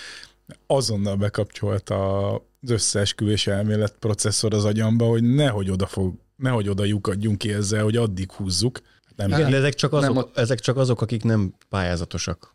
[0.67, 7.39] Azonnal bekapcsolt az összeesküvés elmélet processzor az agyamba, hogy nehogy oda fog, nehogy oda lyukadjunk
[7.39, 8.81] ki ezzel, hogy addig húzzuk.
[9.17, 12.55] Nem, Igen, de ezek csak, azok, nem, ezek csak azok, akik nem pályázatosak.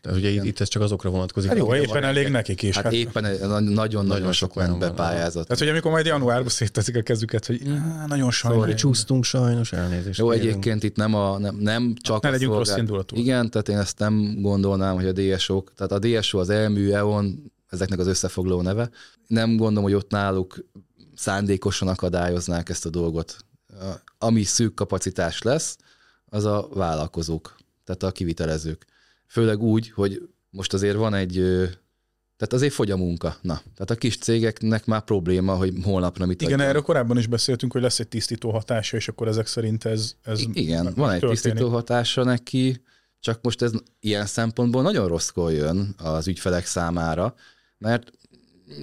[0.00, 1.48] Tehát ugye itt, itt ez csak azokra vonatkozik.
[1.50, 2.74] hát jó, éppen elég nekik is.
[2.74, 5.46] Hát Hát, éppen nagyon-nagyon sok ment bepályázott.
[5.46, 8.76] tehát, hogy amikor majd januárban szétteszik a kezüket, hogy á, nagyon Sorry, sajnálom.
[8.76, 10.18] csúsztunk sajnos, elnézést.
[10.18, 10.46] Jó, kérünk.
[10.48, 13.20] egyébként itt nem, a, nem, nem csak Ne legyünk szolgál- rossz indulatúak.
[13.20, 17.52] Igen, tehát én ezt nem gondolnám, hogy a DSO-k, tehát a DSO, az elmű, EON,
[17.68, 18.90] ezeknek az összefoglaló neve.
[19.26, 20.56] Nem gondolom, hogy ott náluk
[21.14, 23.36] szándékosan akadályoznák ezt a dolgot.
[24.18, 25.76] Ami szűk kapacitás lesz,
[26.26, 28.86] az a vállalkozók, tehát a kivitelezők.
[29.32, 31.32] Főleg úgy, hogy most azért van egy,
[32.36, 33.36] tehát azért fogy a munka.
[33.40, 36.68] Na, tehát a kis cégeknek már probléma, hogy holnapra mit Igen, adjon.
[36.68, 40.40] erről korábban is beszéltünk, hogy lesz egy tisztító hatása, és akkor ezek szerint ez, ez
[40.40, 41.40] I- Igen, van egy történik.
[41.42, 42.82] tisztító hatása neki,
[43.20, 47.34] csak most ez ilyen szempontból nagyon rosszkor jön az ügyfelek számára,
[47.78, 48.10] mert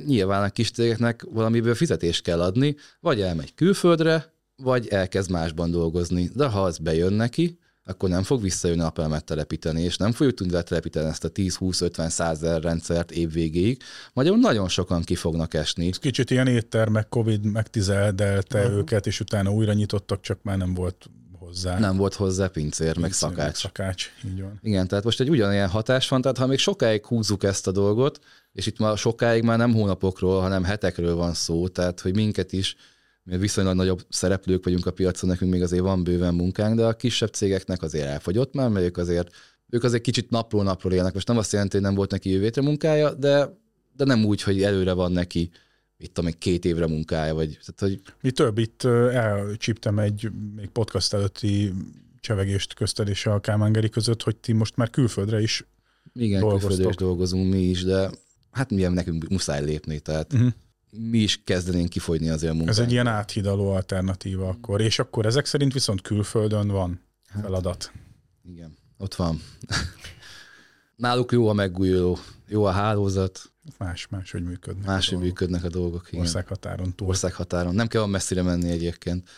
[0.05, 6.29] nyilván a kis cégeknek valamiből fizetést kell adni, vagy elmegy külföldre, vagy elkezd másban dolgozni.
[6.35, 10.53] De ha az bejön neki, akkor nem fog visszajönni napelemet telepíteni, és nem fogjuk tudni
[10.53, 13.81] letelepíteni ezt a 10-20-50 százer rendszert év végéig.
[14.13, 15.89] Magyarul nagyon sokan ki fognak esni.
[15.89, 18.77] Kicsit ilyen éttermek, Covid megtizeldelte uh-huh.
[18.77, 21.79] őket, és utána újra nyitottak, csak már nem volt hozzá.
[21.79, 23.57] Nem volt hozzá pincér, meg Pincér, szakács.
[23.57, 24.59] Szakács, így van.
[24.61, 28.19] Igen, tehát most egy ugyanilyen hatás van, tehát ha még sokáig húzzuk ezt a dolgot,
[28.53, 32.75] és itt már sokáig már nem hónapokról, hanem hetekről van szó, tehát hogy minket is,
[33.29, 36.93] mi viszonylag nagyobb szereplők vagyunk a piacon, nekünk még azért van bőven munkánk, de a
[36.93, 39.29] kisebb cégeknek azért elfogyott már, mert ők azért,
[39.69, 41.13] ők azért kicsit napról napról élnek.
[41.13, 43.57] Most nem azt jelenti, hogy nem volt neki jövőtre munkája, de,
[43.95, 45.49] de nem úgy, hogy előre van neki,
[45.97, 51.13] itt tudom, két évre munkája, vagy tehát, hogy Mi több, itt elcsíptem egy még podcast
[51.13, 51.73] előtti
[52.19, 55.65] csevegést közted és a Kálmán Geri között, hogy ti most már külföldre is.
[56.13, 56.67] igen, Dolgoztok.
[56.67, 58.09] külföldön is dolgozunk mi is, de
[58.51, 60.51] hát milyen nekünk muszáj lépni, tehát Uh-huh.
[60.91, 62.73] Mi is kezdenénk kifogyni azért a munkát.
[62.73, 64.81] Ez egy ilyen áthidaló alternatíva akkor.
[64.81, 67.91] És akkor ezek szerint viszont külföldön van Hát, feladat.
[68.43, 69.41] Igen, ott van.
[70.95, 74.87] Náluk jó a megújuló, jó a hálózat, Más, más, hogy működnek.
[74.87, 75.27] a máshogy dolgok.
[75.39, 76.07] működnek a dolgok.
[76.07, 76.19] Igen.
[76.21, 77.07] Országhatáron túl.
[77.07, 77.75] Országhatáron.
[77.75, 79.29] Nem kell olyan messzire menni egyébként.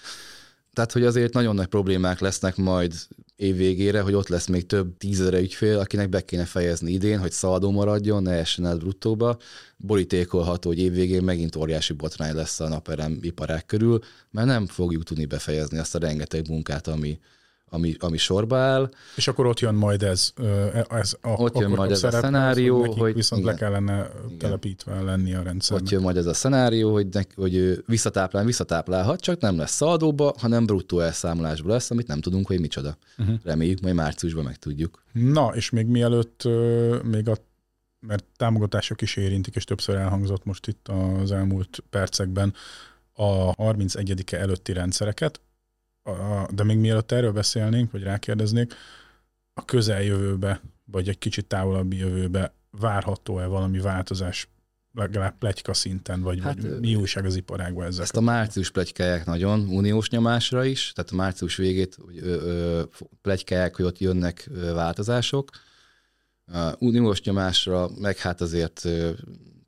[0.73, 2.93] Tehát, hogy azért nagyon nagy problémák lesznek majd
[3.35, 7.31] év végére, hogy ott lesz még több tízezre ügyfél, akinek be kéne fejezni idén, hogy
[7.31, 9.37] szaladó maradjon, ne essen el bruttóba.
[9.77, 13.99] Borítékolható, hogy év végén megint óriási botrány lesz a naperem iparák körül,
[14.31, 17.19] mert nem fogjuk tudni befejezni azt a rengeteg munkát, ami,
[17.73, 18.89] ami, ami sorba áll.
[19.15, 20.33] És akkor ott jön majd ez,
[20.89, 23.53] ez a, Ott jön majd ez a szenárió, nekik hogy- viszont igen.
[23.53, 25.85] le kellene telepítve lenni a rendszernek.
[25.85, 29.71] Ott jön majd ez a szenárió, hogy, ne, hogy ő visszatáplál, visszatáplálhat, csak nem lesz
[29.71, 32.97] szaldóba, hanem bruttó elszámolásba lesz, amit nem tudunk, hogy micsoda.
[33.17, 33.35] Uh-huh.
[33.43, 35.03] Reméljük, majd márciusban megtudjuk.
[35.11, 36.47] Na, és még mielőtt,
[37.03, 37.35] még a,
[37.99, 40.87] mert támogatások is érintik, és többször elhangzott most itt
[41.21, 42.53] az elmúlt percekben
[43.13, 45.41] a 31-e előtti rendszereket,
[46.03, 48.73] a, de még mielőtt erről beszélnénk, vagy rákérdeznék,
[49.53, 54.49] a közeljövőbe, vagy egy kicsit távolabbi jövőbe várható-e valami változás
[54.93, 58.03] legalább pletyka szinten, vagy, Hát, vagy mi újság az iparágban ezzel?
[58.03, 62.83] Ezt a március plegykálják nagyon, uniós nyomásra is, tehát a március végét hogy, ö, ö,
[63.21, 65.49] plegykálják, hogy ott jönnek ö, változások.
[66.45, 69.11] A uniós nyomásra, meg hát azért ö,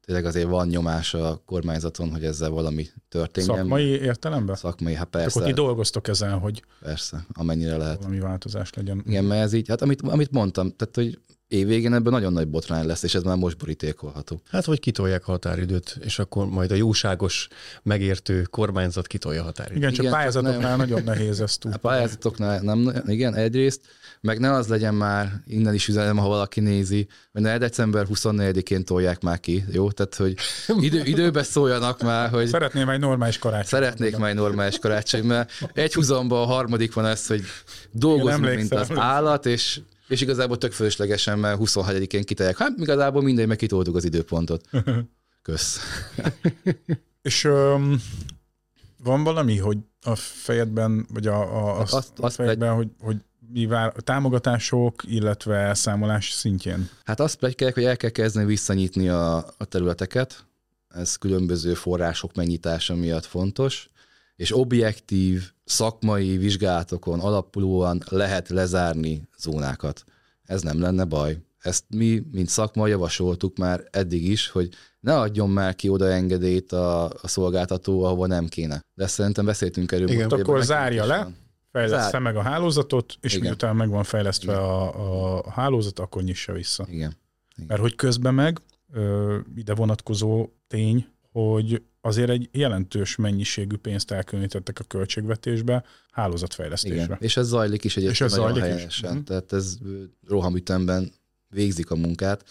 [0.05, 3.55] tényleg azért van nyomás a kormányzaton, hogy ezzel valami történjen.
[3.55, 4.55] Szakmai értelemben?
[4.55, 5.39] Szakmai, hát Persze.
[5.39, 7.97] Akkor ti dolgoztok ezen, hogy persze, amennyire lehet.
[7.97, 9.03] valami változás legyen.
[9.05, 12.85] Igen, mert ez így, hát amit, amit mondtam, tehát hogy évvégén ebből nagyon nagy botrány
[12.85, 14.41] lesz, és ez már most borítékolható.
[14.51, 17.47] Hát, vagy kitolják a határidőt, és akkor majd a jóságos,
[17.83, 19.77] megértő kormányzat kitolja a határidőt.
[19.77, 21.77] Igen, csak Igen, pályázatoknál nagyon nehéz ezt A tudni.
[21.81, 23.81] pályázatoknál nem, igen, egyrészt,
[24.21, 28.85] meg ne az legyen már, innen is üzenem, ha valaki nézi, hogy ne december 24-én
[28.85, 29.91] tolják már ki, jó?
[29.91, 30.35] Tehát, hogy
[30.79, 33.65] idő, időbe szóljanak már, hogy Szeretném egy normális karácsony.
[33.79, 37.41] szeretnék már egy normális karácsony, mert egy húzomban a harmadik van ez, hogy
[37.91, 39.79] dolgozunk, mint az állat, és,
[40.13, 42.57] és igazából tök fölöslegesen, mert 27-én kitolják.
[42.57, 44.69] Hát igazából mindegy, meg kitoltuk az időpontot.
[45.41, 45.79] Kösz.
[47.21, 48.01] És öm,
[49.03, 53.17] van valami, hogy a fejedben, vagy a, a, Azt- azt, a fejedben, hogy, hogy
[53.51, 56.89] mi vár, támogatások, illetve elszámolás szintjén?
[57.03, 60.45] Hát azt plegykálják, hogy el kell kezdeni visszanyitni a, a területeket,
[60.87, 63.89] ez különböző források megnyitása miatt fontos,
[64.35, 70.03] és objektív, szakmai vizsgálatokon alapulóan lehet lezárni zónákat.
[70.43, 71.37] Ez nem lenne baj.
[71.59, 74.69] Ezt mi, mint szakma javasoltuk már eddig is, hogy
[74.99, 78.81] ne adjon már ki oda engedélyt a, a szolgáltató, ahova nem kéne.
[78.93, 80.09] De ezt szerintem beszéltünk erről.
[80.09, 80.29] Igen.
[80.29, 81.17] Akkor zárja le.
[81.17, 81.35] van.
[81.71, 83.45] Fejlesz Zár- meg a hálózatot, és Igen.
[83.45, 86.85] miután meg van fejlesztve a, a hálózat, akkor nyissa vissza.
[86.89, 87.17] Igen.
[87.67, 88.61] Mert hogy közben meg
[88.93, 97.03] ö, ide vonatkozó tény, hogy azért egy jelentős mennyiségű pénzt elkülönítettek a költségvetésbe hálózatfejlesztésre.
[97.03, 98.75] Igen, és ez zajlik is egyébként És ez nagyon zajlik is?
[98.75, 99.13] helyesen.
[99.15, 99.23] Mhm.
[99.23, 99.77] Tehát ez
[100.27, 101.11] rohamütemben
[101.49, 102.43] végzik a munkát,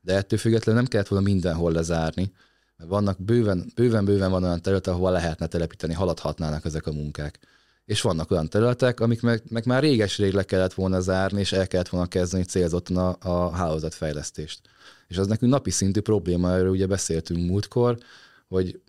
[0.00, 2.32] de ettől függetlenül nem kellett volna mindenhol lezárni.
[2.76, 7.38] Mert vannak bőven, bőven, bőven van olyan terület, ahol lehetne telepíteni, haladhatnának ezek a munkák.
[7.84, 11.66] És vannak olyan területek, amik meg, meg már réges-rég le kellett volna zárni, és el
[11.66, 14.60] kellett volna kezdeni célzottan a, a hálózatfejlesztést.
[15.08, 17.98] És az nekünk napi szintű probléma, erről ugye beszéltünk múltkor,
[18.48, 18.80] hogy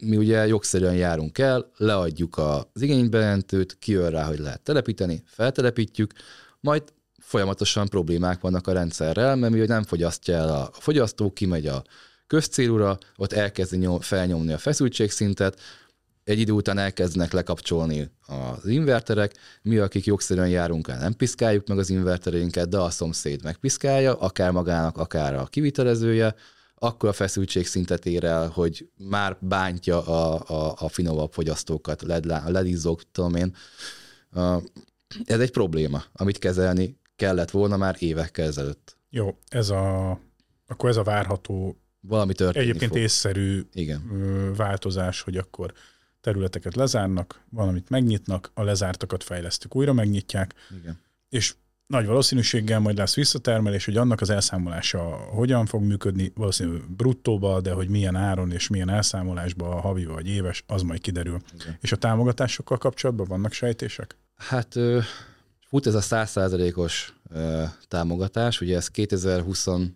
[0.00, 6.12] mi ugye jogszerűen járunk el, leadjuk az igénybejelentőt, kijön rá, hogy lehet telepíteni, feltelepítjük,
[6.60, 6.82] majd
[7.18, 11.84] folyamatosan problémák vannak a rendszerrel, mert mi hogy nem fogyasztja el a fogyasztó, kimegy a
[12.26, 15.60] közcélúra, ott elkezdi nyom, felnyomni a feszültségszintet,
[16.24, 21.78] egy idő után elkezdenek lekapcsolni az inverterek, mi, akik jogszerűen járunk el, nem piszkáljuk meg
[21.78, 26.34] az invertereinket, de a szomszéd megpiszkálja, akár magának, akár a kivitelezője,
[26.78, 33.10] akkor a feszültségszintet ér el, hogy már bántja a, a, a finomabb fogyasztókat, led, ledizzók,
[33.12, 33.54] tudom én.
[35.24, 38.96] Ez egy probléma, amit kezelni kellett volna már évekkel ezelőtt.
[39.10, 40.10] Jó, ez a,
[40.66, 43.00] akkor ez a várható, Valami történni egyébként fog.
[43.00, 44.02] észszerű Igen.
[44.56, 45.72] változás, hogy akkor
[46.20, 51.00] területeket lezárnak, valamit megnyitnak, a lezártakat fejlesztük, újra megnyitják, Igen.
[51.28, 51.54] és
[51.88, 57.72] nagy valószínűséggel majd lesz visszatermelés, hogy annak az elszámolása hogyan fog működni, valószínűleg bruttóba, de
[57.72, 61.40] hogy milyen áron és milyen elszámolásba, a havi vagy éves, az majd kiderül.
[61.60, 61.76] Igen.
[61.80, 64.16] És a támogatásokkal kapcsolatban vannak sejtések?
[64.36, 64.74] Hát
[65.68, 67.14] fut ez a százszázalékos
[67.88, 69.92] támogatás, ugye ez 2021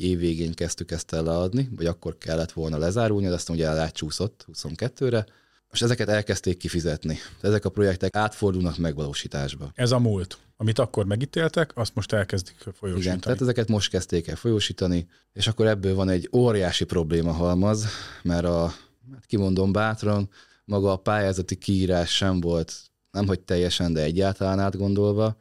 [0.00, 4.46] év végén kezdtük ezt el leadni, vagy akkor kellett volna lezárulni, de aztán ugye átcsúszott
[4.52, 5.26] 22-re,
[5.72, 7.18] most ezeket elkezdték kifizetni.
[7.40, 9.70] Ezek a projektek átfordulnak megvalósításba.
[9.74, 10.38] Ez a múlt.
[10.56, 13.00] Amit akkor megítéltek, azt most elkezdik folyósítani.
[13.00, 17.86] Igen, tehát ezeket most kezdték el folyósítani, és akkor ebből van egy óriási probléma halmaz,
[18.22, 18.74] mert a,
[19.12, 20.28] hát kimondom bátran,
[20.64, 22.74] maga a pályázati kiírás sem volt
[23.10, 25.36] nem hogy teljesen, de egyáltalán átgondolva.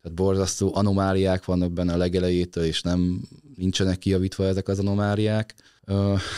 [0.00, 3.20] Tehát borzasztó anomáliák vannak benne a legelejétől, és nem
[3.54, 5.54] nincsenek kijavítva ezek az anomáliák.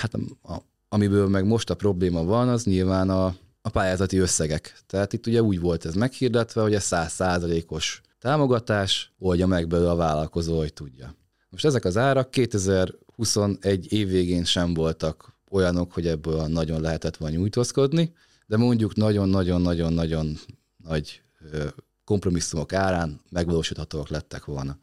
[0.01, 0.57] Hát a,
[0.95, 4.83] amiből meg most a probléma van, az nyilván a, a pályázati összegek.
[4.87, 9.91] Tehát itt ugye úgy volt ez meghirdetve, hogy ez száz százalékos támogatás, oldja meg belőle
[9.91, 11.15] a vállalkozó, hogy tudja.
[11.51, 17.37] Most ezek az árak 2021 év végén sem voltak olyanok, hogy ebből nagyon lehetett volna
[17.37, 18.15] nyújtózkodni,
[18.47, 20.39] de mondjuk nagyon-nagyon-nagyon-nagyon
[20.77, 21.23] nagy
[22.05, 24.79] kompromisszumok árán megvalósíthatóak lettek volna.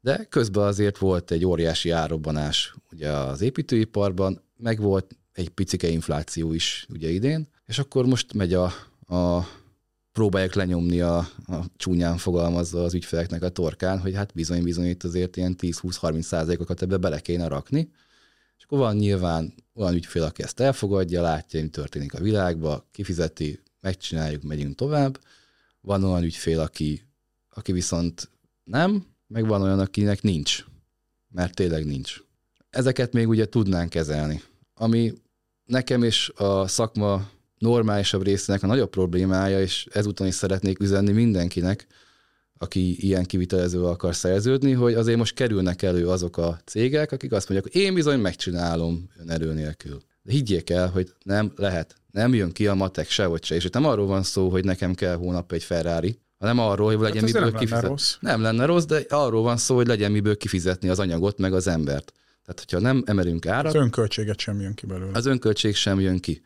[0.00, 6.52] De közben azért volt egy óriási árobbanás ugye az építőiparban, meg volt egy picike infláció
[6.52, 8.64] is ugye idén, és akkor most megy a,
[9.06, 9.48] a
[10.12, 11.16] próbálják lenyomni a,
[11.46, 16.82] a csúnyán fogalmazva az ügyfeleknek a torkán, hogy hát bizony-bizony itt azért ilyen 10-20-30 százalékokat
[16.82, 17.90] ebbe bele kéne rakni.
[18.58, 23.60] És akkor van nyilván olyan ügyfél, aki ezt elfogadja, látja, mi történik a világban, kifizeti,
[23.80, 25.20] megcsináljuk, megyünk tovább.
[25.80, 27.02] Van olyan ügyfél, aki,
[27.48, 28.30] aki viszont
[28.64, 30.64] nem, meg van olyan, akinek nincs,
[31.28, 32.22] mert tényleg nincs.
[32.70, 34.42] Ezeket még ugye tudnánk kezelni.
[34.74, 35.12] Ami
[35.66, 41.86] nekem és a szakma normálisabb részének a nagyobb problémája, és ezúton is szeretnék üzenni mindenkinek,
[42.58, 47.48] aki ilyen kivitelezővel akar szerződni, hogy azért most kerülnek elő azok a cégek, akik azt
[47.48, 50.02] mondják, hogy én bizony megcsinálom önerő nélkül.
[50.22, 51.94] De higgyék el, hogy nem lehet.
[52.10, 53.54] Nem jön ki a matek sehogy se.
[53.54, 57.00] És itt nem arról van szó, hogy nekem kell hónap egy Ferrari, hanem arról, hogy
[57.00, 57.96] legyen hát miből nem kifizetni.
[58.20, 61.66] Nem lenne rossz, de arról van szó, hogy legyen miből kifizetni az anyagot, meg az
[61.66, 62.12] embert.
[62.44, 63.74] Tehát, hogyha nem emelünk árat...
[63.74, 65.10] Az önköltséget sem jön ki belőle.
[65.14, 66.42] Az önköltség sem jön ki.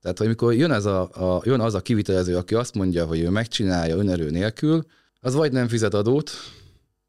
[0.00, 1.00] Tehát, hogy amikor jön, ez a,
[1.34, 4.84] a, jön az a kivitelező, aki azt mondja, hogy ő megcsinálja önerő nélkül,
[5.20, 6.30] az vagy nem fizet adót,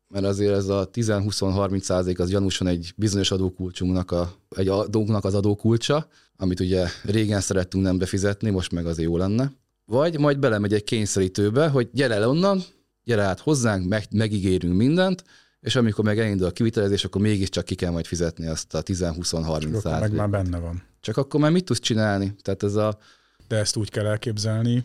[0.08, 5.34] mert azért ez a 10-20-30 százalék az gyanúsan egy bizonyos adókulcsunknak, a, egy adónknak az
[5.34, 9.52] adókulcsa, amit ugye régen szerettünk nem befizetni, most meg az jó lenne.
[9.86, 12.64] Vagy majd belemegy egy kényszerítőbe, hogy gyere le onnan,
[13.04, 15.24] gyere át hozzánk, meg, megígérünk mindent,
[15.64, 19.24] és amikor meg elindul a kivitelezés, akkor mégiscsak ki kell majd fizetni azt a 10-20-30
[19.24, 19.82] százalékot.
[19.82, 20.84] meg már benne van.
[21.00, 22.36] Csak akkor már mit tudsz csinálni?
[22.42, 22.98] Tehát ez a...
[23.48, 24.82] De ezt úgy kell elképzelni,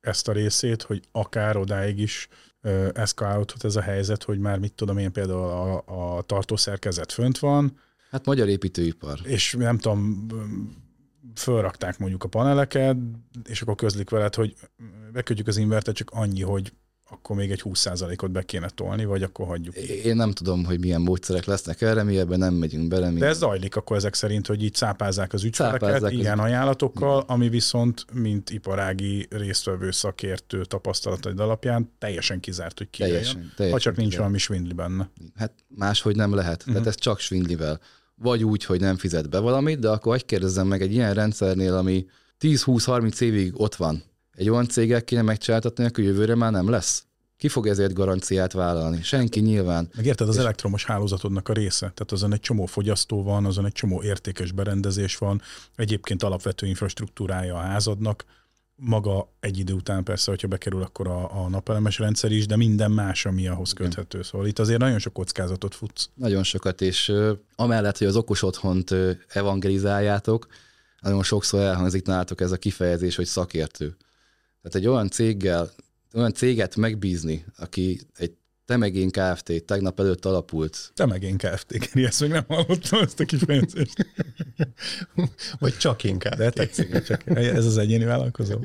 [0.00, 2.28] ezt a részét, hogy akár odáig is
[2.92, 7.78] eszkalálódhat ez a helyzet, hogy már mit tudom én, például a, a tartószerkezet fönt van.
[8.10, 9.18] Hát magyar építőipar.
[9.22, 10.26] És nem tudom,
[11.34, 12.96] fölrakták mondjuk a paneleket,
[13.44, 14.54] és akkor közlik veled, hogy
[15.12, 16.72] bekötjük az invertet csak annyi, hogy
[17.10, 19.74] akkor még egy 20%-ot be kéne tolni, vagy akkor hagyjuk.
[20.04, 23.10] Én nem tudom, hogy milyen módszerek lesznek erre, mi ebben nem megyünk bele.
[23.10, 23.18] Mi...
[23.18, 26.44] De ez zajlik akkor ezek szerint, hogy így szápázzák az ügyfeleket cápázzák ilyen az...
[26.44, 33.10] ajánlatokkal, ami viszont, mint iparági résztvevő szakértő tapasztalataid alapján teljesen kizárt, hogy kijön.
[33.10, 34.22] Teljesen, teljesen ha csak nincs kizárt.
[34.22, 35.10] valami svindli benne.
[35.36, 36.58] Hát máshogy nem lehet.
[36.58, 36.72] Uh-huh.
[36.72, 37.80] Tehát ez csak svindlivel.
[38.14, 41.74] Vagy úgy, hogy nem fizet be valamit, de akkor hogy kérdezzem meg egy ilyen rendszernél,
[41.74, 42.06] ami
[42.40, 44.02] 10-20-30 évig ott van,
[44.36, 47.04] egy olyan céggel kéne megcsináltatni, hogy jövőre már nem lesz.
[47.36, 49.02] Ki fog ezért garanciát vállalni?
[49.02, 49.88] Senki nyilván.
[49.96, 50.40] Megérted, az és...
[50.40, 51.78] elektromos hálózatodnak a része.
[51.78, 55.42] Tehát azon egy csomó fogyasztó van, azon egy csomó értékes berendezés van,
[55.76, 58.24] egyébként alapvető infrastruktúrája a házadnak.
[58.74, 62.90] Maga egy idő után persze, hogyha bekerül, akkor a, a napelemes rendszer is, de minden
[62.90, 64.22] más, ami ahhoz köthető.
[64.22, 66.08] Szóval itt azért nagyon sok kockázatot futsz.
[66.14, 70.46] Nagyon sokat, és uh, amellett, hogy az okos otthont uh, evangelizáljátok,
[71.00, 73.96] nagyon sokszor elhangzik nálatok ez a kifejezés, hogy szakértő.
[74.66, 75.70] Tehát egy olyan céggel,
[76.14, 78.32] olyan céget megbízni, aki egy
[78.64, 79.64] Temegén Kft.
[79.66, 80.90] tegnap előtt alapult.
[80.94, 81.78] Temegén Kft.
[81.78, 84.06] Keri, ezt még nem hallottam, ezt a kifejezést.
[85.58, 86.36] Vagy csak én Kft.
[86.36, 88.58] De tetszik, csak ez az egyéni vállalkozó.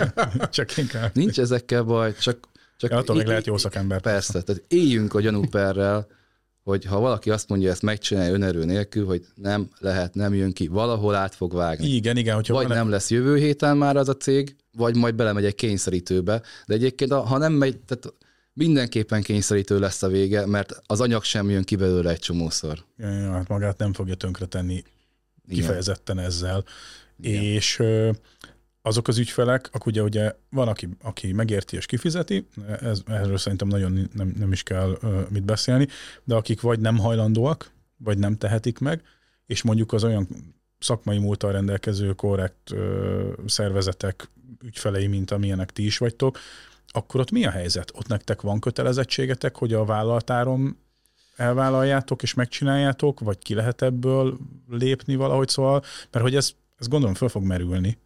[0.50, 1.14] csak én Kft.
[1.14, 2.48] Nincs ezekkel baj, csak...
[2.76, 4.00] csak ja, attól még lehet jó szakember.
[4.00, 6.06] Persze, tehát éljünk a gyanúperrel,
[6.62, 10.66] hogy ha valaki azt mondja, ezt megcsinálja önerő nélkül, hogy nem lehet, nem jön ki,
[10.66, 11.86] valahol át fog vágni.
[11.86, 12.34] Igen, igen.
[12.34, 16.42] Hogyha vagy nem lesz jövő héten már az a cég, vagy majd belemegy egy kényszerítőbe.
[16.66, 18.14] De egyébként, ha nem megy, tehát
[18.52, 22.84] mindenképpen kényszerítő lesz a vége, mert az anyag sem jön ki belőle egy csomószor.
[22.96, 24.82] Ja, ja, hát magát nem fogja tönkretenni
[25.48, 26.64] kifejezetten ezzel.
[27.20, 27.42] Igen.
[27.42, 27.82] És
[28.82, 32.48] azok az ügyfelek, akkor ugye, ugye van, aki, aki megérti és kifizeti,
[32.80, 34.98] ez, erről szerintem nagyon nem, nem is kell
[35.30, 35.88] mit beszélni,
[36.24, 39.02] de akik vagy nem hajlandóak, vagy nem tehetik meg,
[39.46, 40.28] és mondjuk az olyan
[40.78, 44.28] szakmai múltal rendelkező korrekt ö, szervezetek
[44.64, 46.38] ügyfelei, mint amilyenek ti is vagytok,
[46.88, 47.92] akkor ott mi a helyzet?
[47.94, 50.78] Ott nektek van kötelezettségetek, hogy a vállalatárom
[51.36, 57.14] elvállaljátok és megcsináljátok, vagy ki lehet ebből lépni valahogy, szóval, mert hogy ez, ez gondolom
[57.14, 57.98] föl fog merülni,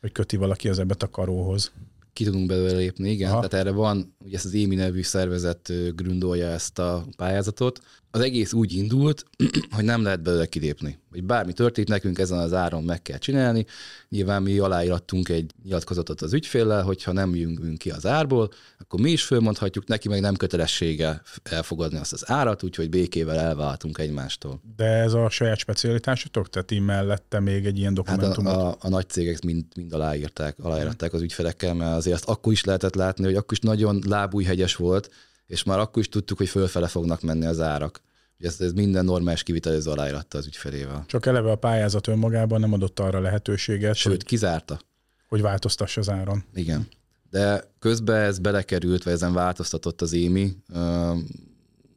[0.00, 1.72] hogy köti valaki az ebbet a karóhoz.
[2.12, 3.30] Ki tudunk belőle lépni, igen.
[3.30, 3.48] Aha.
[3.48, 7.80] Tehát erre van, ugye ezt az EMI nevű szervezet grundolja ezt a pályázatot,
[8.10, 9.24] az egész úgy indult,
[9.76, 10.98] hogy nem lehet belőle kilépni.
[11.10, 13.66] Hogy bármi történt, nekünk ezen az áron meg kell csinálni.
[14.08, 19.10] Nyilván mi aláírattunk egy nyilatkozatot az ügyféllel, hogyha nem jövünk ki az árból, akkor mi
[19.10, 24.60] is fölmondhatjuk, neki meg nem kötelessége elfogadni azt az árat, úgyhogy békével elváltunk egymástól.
[24.76, 26.48] De ez a saját specialitásotok?
[26.48, 28.52] Tehát így mellette még egy ilyen dokumentumot?
[28.52, 32.28] Hát a, a, a nagy cégek mind, mind aláírták, aláírták az ügyfelekkel, mert azért azt
[32.28, 35.10] akkor is lehetett látni, hogy akkor is nagyon lábújhegyes volt,
[35.48, 38.00] és már akkor is tudtuk, hogy fölfele fognak menni az árak.
[38.38, 41.04] Ugye ez, ez minden normális kivitelező aláíratta az ügyfelével.
[41.06, 43.94] Csak eleve a pályázat önmagában nem adott arra lehetőséget.
[43.94, 44.80] Sőt, hogy, kizárta.
[45.28, 46.44] Hogy változtassa az áron.
[46.54, 46.88] Igen.
[47.30, 50.56] De közben ez belekerült, vagy ezen változtatott az émi.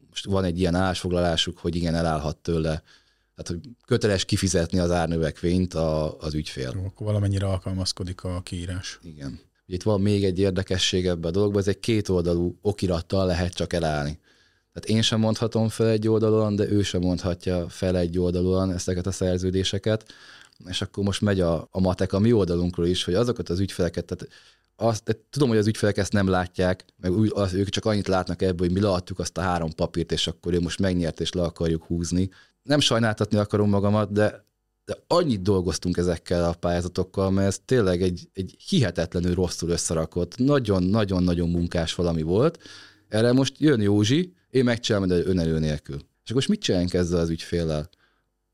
[0.08, 2.82] Most van egy ilyen állásfoglalásuk, hogy igen, elállhat tőle
[3.34, 6.72] tehát, hogy köteles kifizetni az árnövekvényt a, az ügyfél.
[6.74, 8.98] Jó, akkor valamennyire alkalmazkodik a kiírás.
[9.02, 9.40] Igen.
[9.72, 14.18] Itt van még egy érdekesség ebben a dologban, ez egy kétoldalú okirattal lehet csak elállni.
[14.72, 19.06] Tehát én sem mondhatom fel egy oldalon, de ő sem mondhatja fel egy oldalon ezeket
[19.06, 20.12] a szerződéseket,
[20.66, 24.04] és akkor most megy a, a matek a mi oldalunkról is, hogy azokat az ügyfeleket,
[24.04, 24.34] tehát
[24.76, 28.08] azt, tehát tudom, hogy az ügyfelek ezt nem látják, meg úgy, az, ők csak annyit
[28.08, 31.32] látnak ebből, hogy mi leadtuk azt a három papírt, és akkor ő most megnyert, és
[31.32, 32.30] le akarjuk húzni.
[32.62, 34.44] Nem sajnáltatni akarom magamat, de
[34.84, 41.50] de annyit dolgoztunk ezekkel a pályázatokkal, mert ez tényleg egy, egy hihetetlenül rosszul összerakott, nagyon-nagyon-nagyon
[41.50, 42.58] munkás valami volt.
[43.08, 45.96] Erre most jön Józsi, én megcsinálom, de önerő nélkül.
[45.96, 47.88] És akkor most mit csináljunk ezzel az ügyféllel?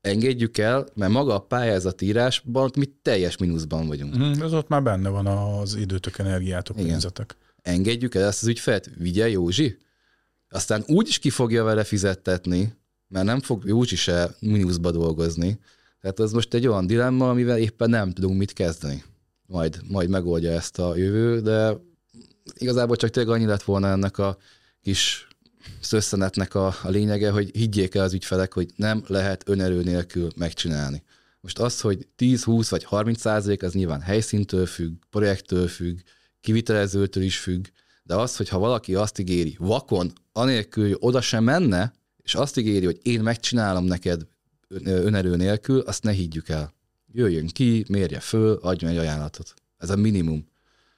[0.01, 4.17] Engedjük el, mert maga a pályázatírásban mi teljes mínuszban vagyunk.
[4.17, 7.35] Mm, ez ott már benne van az időtök, energiátok, pénzetek.
[7.61, 9.77] Engedjük el ezt az ügyfelet, vigye Józsi,
[10.49, 12.73] aztán úgy is ki fogja vele fizettetni,
[13.07, 15.59] mert nem fog Józsi se mínuszba dolgozni,
[16.01, 19.03] tehát ez most egy olyan dilemma, amivel éppen nem tudunk mit kezdeni.
[19.45, 21.77] Majd, majd megoldja ezt a jövő, de
[22.53, 24.37] igazából csak tényleg annyi lett volna ennek a
[24.81, 25.27] kis
[25.79, 31.03] szösszenetnek a, a lényege, hogy higgyék el az ügyfelek, hogy nem lehet önerő nélkül megcsinálni.
[31.41, 35.99] Most az, hogy 10, 20 vagy 30 százalék, az nyilván helyszíntől függ, projektől függ,
[36.41, 37.65] kivitelezőtől is függ,
[38.03, 42.57] de az, hogy ha valaki azt ígéri vakon, anélkül, hogy oda sem menne, és azt
[42.57, 44.27] ígéri, hogy én megcsinálom neked
[44.83, 46.73] önerő nélkül, azt ne higgyük el.
[47.11, 49.53] Jöjjön ki, mérje föl, adjon egy ajánlatot.
[49.77, 50.47] Ez a minimum.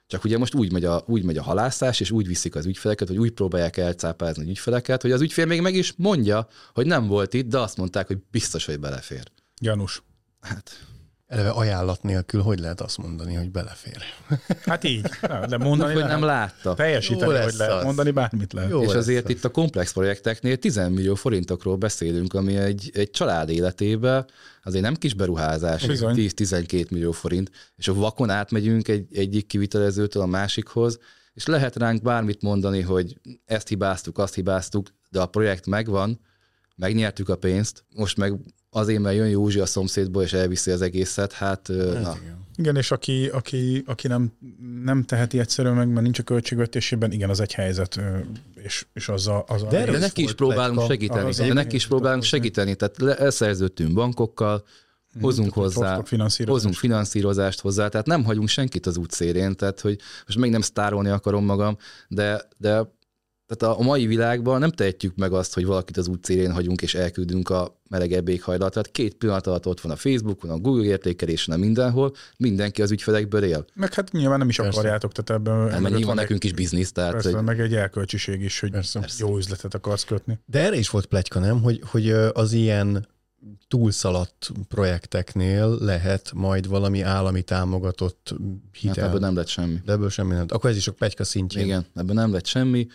[0.06, 3.08] Csak ugye most úgy megy, a, úgy megy a halászás, és úgy viszik az ügyfeleket,
[3.08, 7.06] hogy úgy próbálják elcápázni az ügyfeleket, hogy az ügyfél még meg is mondja, hogy nem
[7.06, 9.30] volt itt, de azt mondták, hogy biztos, hogy belefér.
[9.60, 10.02] Janus.
[10.40, 10.86] Hát
[11.32, 13.96] Eleve ajánlat nélkül hogy lehet azt mondani, hogy belefér?
[14.70, 15.08] Hát így,
[15.48, 16.74] de mondani hogy nem látta.
[16.74, 17.84] Teljesíteni, hogy lehet az.
[17.84, 18.70] mondani, bármit lehet.
[18.70, 19.30] Jó és azért az.
[19.30, 24.26] itt a komplex projekteknél 10 millió forintokról beszélünk, ami egy, egy család életében
[24.64, 30.26] azért nem kis beruházás, 10-12 millió forint, és a vakon átmegyünk egy, egyik kivitelezőtől a
[30.26, 30.98] másikhoz,
[31.34, 36.20] és lehet ránk bármit mondani, hogy ezt hibáztuk, azt hibáztuk, de a projekt megvan,
[36.76, 38.34] megnyertük a pénzt, most meg
[38.74, 42.16] azért, mert jön Józsi a szomszédból, és elviszi az egészet, hát, hát na.
[42.22, 42.46] Igen.
[42.56, 44.32] igen, és aki, aki, aki nem,
[44.84, 48.00] nem teheti egyszerűen meg, mert nincs a költségvetésében, igen, az egy helyzet,
[48.54, 49.44] és, és az a...
[49.48, 52.74] Az de, a de neki is próbálunk plekka, segíteni, az de neki is próbálunk segíteni,
[52.74, 54.64] tehát elszerződtünk bankokkal,
[55.14, 55.24] mhm.
[55.24, 56.02] hozunk hozzá,
[56.46, 57.60] hozunk finanszírozást.
[57.60, 61.76] hozzá, tehát nem hagyunk senkit az útszérén, tehát hogy most még nem sztárolni akarom magam,
[62.08, 62.92] de, de
[63.56, 67.50] tehát a mai világban nem tehetjük meg azt, hogy valakit az útszélén hagyunk és elküldünk
[67.50, 68.70] a melegebb éghajlatra.
[68.70, 72.90] Tehát két pillanat alatt ott van a Facebookon, a Google értékelésen, a mindenhol, mindenki az
[72.90, 73.64] ügyfelekből él.
[73.74, 74.78] Meg hát nyilván nem is Persze.
[74.78, 75.68] akarjátok, tehát ebben...
[75.68, 77.12] Nem, mert nyilván nekünk is biznisz, tehát...
[77.12, 77.44] Persze, hogy...
[77.44, 79.00] meg egy elkölcsiség is, hogy Persze.
[79.18, 80.38] jó üzletet akarsz kötni.
[80.46, 81.62] De erre is volt plegyka, nem?
[81.62, 83.06] Hogy, hogy az ilyen
[83.68, 88.34] túlszaladt projekteknél lehet majd valami állami támogatott
[88.72, 88.94] hitel.
[88.94, 89.80] Hát ebből nem lett semmi.
[89.84, 90.46] De ebből semmi nem.
[90.48, 91.64] Akkor ez is a plegyka szintjén.
[91.64, 92.86] Igen, ebből nem lett semmi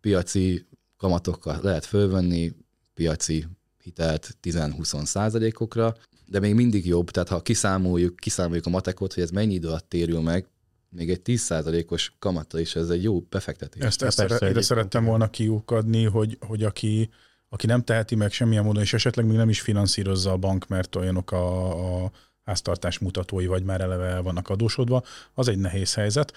[0.00, 2.52] piaci kamatokkal lehet fölvenni,
[2.94, 3.46] piaci
[3.82, 5.96] hitelt 10-20 százalékokra,
[6.26, 9.88] de még mindig jobb, tehát ha kiszámoljuk, kiszámoljuk a matekot, hogy ez mennyi idő alatt
[9.88, 10.46] térül meg,
[10.90, 13.82] még egy 10 százalékos kamata is, ez egy jó befektetés.
[13.82, 17.10] Ezt, ezt Persze, ide szerettem volna kiukadni, hogy, hogy aki,
[17.48, 20.96] aki nem teheti meg semmilyen módon, és esetleg még nem is finanszírozza a bank, mert
[20.96, 22.10] olyanok a, a
[22.44, 25.02] háztartás mutatói vagy már eleve el vannak adósodva,
[25.34, 26.32] az egy nehéz helyzet,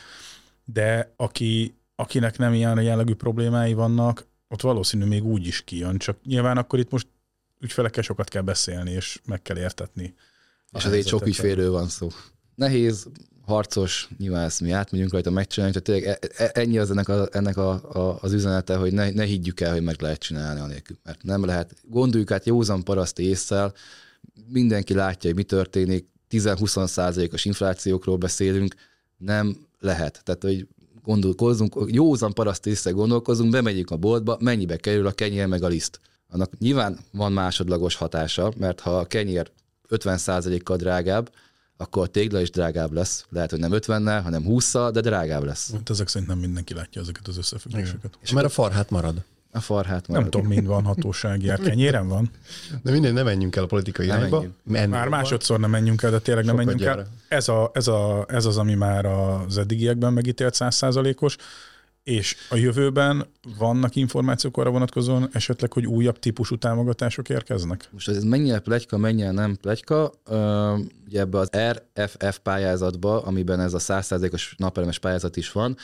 [0.65, 6.17] de aki, akinek nem ilyen jellegű problémái vannak, ott valószínű még úgy is kijön, csak
[6.23, 7.07] nyilván akkor itt most
[7.59, 10.13] ügyfelekkel sokat kell beszélni, és meg kell értetni.
[10.71, 12.07] És azért sok ügyfélről van szó.
[12.55, 13.07] Nehéz,
[13.45, 17.27] harcos, nyilván ezt mi átmegyünk rajta megcsinálni, tehát tényleg e- e- ennyi az ennek, a,
[17.31, 20.97] ennek a, a, az üzenete, hogy ne, ne higgyük el, hogy meg lehet csinálni anélkül,
[21.03, 21.75] mert nem lehet.
[21.83, 23.73] Gondoljuk át józan paraszti észszel,
[24.47, 28.75] mindenki látja, hogy mi történik, 10-20 százalékos inflációkról beszélünk,
[29.17, 30.21] nem lehet.
[30.23, 30.67] Tehát, hogy
[31.03, 35.99] gondolkozunk, józan paraszt észre gondolkozunk, bemegyünk a boltba, mennyibe kerül a kenyér meg a liszt.
[36.29, 39.51] Annak nyilván van másodlagos hatása, mert ha a kenyér
[39.89, 41.31] 50%-kal drágább,
[41.77, 43.25] akkor a tégla is drágább lesz.
[43.29, 45.71] Lehet, hogy nem 50-nel, hanem 20-szal, de drágább lesz.
[45.71, 48.17] Hát ezek szerint nem mindenki látja ezeket az összefüggéseket.
[48.21, 49.23] És mert a farhát marad.
[49.53, 50.21] A farhát marad.
[50.21, 51.51] Nem tudom, mind van hatósági.
[51.63, 52.29] Kenyérem van?
[52.83, 54.43] De minden, nem menjünk el a politikai irányba.
[54.63, 57.07] Már másodszor nem menjünk el, de tényleg nem menjünk el.
[57.27, 61.35] Ez, a, ez, a, ez az, ami már az eddigiekben megítélt százszázalékos.
[62.03, 63.25] És a jövőben
[63.57, 67.89] vannak információk arra vonatkozóan esetleg, hogy újabb típusú támogatások érkeznek?
[67.91, 70.11] Most ez mennyire plegyka, mennyire nem plegyka.
[71.05, 75.77] Ugye ebbe az RFF pályázatba, amiben ez a 100%-os napelemes pályázat is van,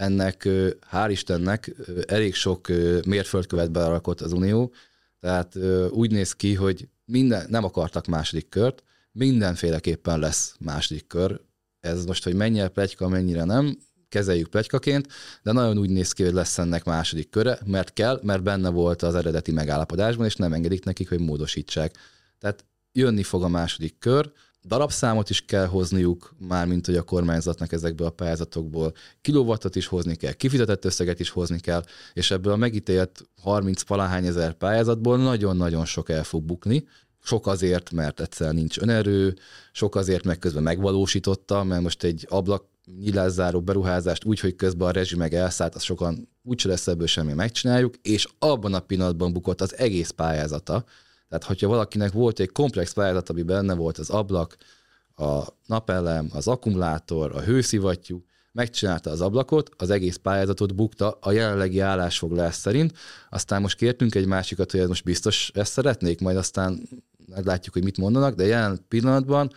[0.00, 0.48] ennek
[0.92, 1.74] hál' Istennek
[2.06, 2.68] elég sok
[3.06, 4.72] mérföldkövet berakott az Unió,
[5.20, 5.58] tehát
[5.90, 8.82] úgy néz ki, hogy minden, nem akartak második kört,
[9.12, 11.40] mindenféleképpen lesz második kör.
[11.80, 13.78] Ez most, hogy mennyire plegyka, mennyire nem,
[14.08, 15.08] kezeljük plegykaként,
[15.42, 19.02] de nagyon úgy néz ki, hogy lesz ennek második köre, mert kell, mert benne volt
[19.02, 21.96] az eredeti megállapodásban, és nem engedik nekik, hogy módosítsák.
[22.38, 24.32] Tehát jönni fog a második kör,
[24.64, 30.14] darabszámot is kell hozniuk, már mint hogy a kormányzatnak ezekből a pályázatokból kilovattot is hozni
[30.14, 35.84] kell, kifizetett összeget is hozni kell, és ebből a megítélt 30 valahány ezer pályázatból nagyon-nagyon
[35.84, 36.84] sok el fog bukni,
[37.22, 39.36] sok azért, mert egyszer nincs önerő,
[39.72, 42.64] sok azért, mert közben megvalósította, mert most egy ablak
[42.98, 47.32] nyilázzáró beruházást úgy, hogy közben a rezsi meg elszállt, az sokan úgyse lesz ebből semmi
[47.32, 50.84] megcsináljuk, és abban a pillanatban bukott az egész pályázata.
[51.30, 54.56] Tehát, hogyha valakinek volt egy komplex pályázat, ami benne volt az ablak,
[55.16, 61.80] a napelem, az akkumulátor, a hőszivattyú, megcsinálta az ablakot, az egész pályázatot bukta a jelenlegi
[61.80, 62.98] állásfoglás szerint,
[63.30, 66.88] aztán most kértünk egy másikat, hogy ez most biztos ezt szeretnék, majd aztán
[67.26, 69.50] meglátjuk, hogy mit mondanak, de jelen pillanatban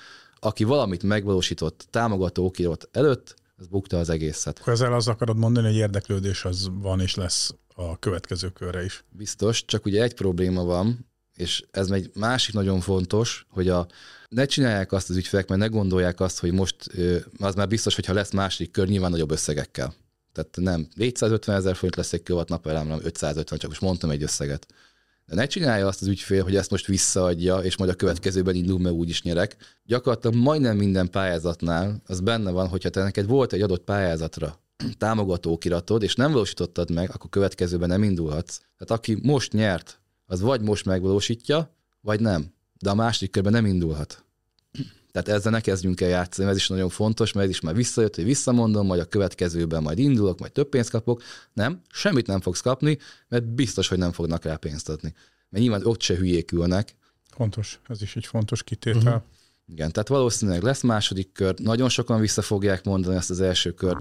[0.43, 4.59] aki valamit megvalósított támogató okirat előtt, az bukta az egészet.
[4.59, 9.03] Akkor ezzel az akarod mondani, hogy érdeklődés az van és lesz a következő körre is.
[9.09, 13.87] Biztos, csak ugye egy probléma van, és ez egy másik nagyon fontos, hogy a,
[14.29, 16.75] ne csinálják azt az ügyfelek, mert ne gondolják azt, hogy most
[17.39, 19.93] az már biztos, hogyha lesz másik kör, nyilván nagyobb összegekkel.
[20.33, 24.23] Tehát nem 450 ezer forint lesz egy kilowatt napelem, hanem 550, csak most mondtam egy
[24.23, 24.67] összeget.
[25.25, 28.79] De ne csinálja azt az ügyfél, hogy ezt most visszaadja, és majd a következőben indul,
[28.79, 29.55] mert úgy is nyerek.
[29.83, 34.61] Gyakorlatilag majdnem minden pályázatnál az benne van, hogyha te neked volt egy adott pályázatra
[34.97, 38.57] támogatókiratod, és nem valósítottad meg, akkor következőben nem indulhatsz.
[38.57, 42.53] Tehát aki most nyert, az vagy most megvalósítja, vagy nem.
[42.79, 44.23] De a másik körben nem indulhat.
[45.11, 48.15] Tehát ezzel ne kezdjünk el játszani, ez is nagyon fontos, mert ez is már visszajött,
[48.15, 51.21] hogy visszamondom, majd a következőben majd indulok, majd több pénzt kapok.
[51.53, 52.97] Nem, semmit nem fogsz kapni,
[53.27, 55.13] mert biztos, hogy nem fognak rá pénzt adni.
[55.49, 56.95] Mert nyilván ott se hülyék ülnek.
[57.29, 59.01] Fontos, ez is egy fontos kitétel.
[59.01, 59.21] Uh-huh.
[59.67, 63.99] Igen, tehát valószínűleg lesz második kör, nagyon sokan vissza fogják mondani ezt az első kört,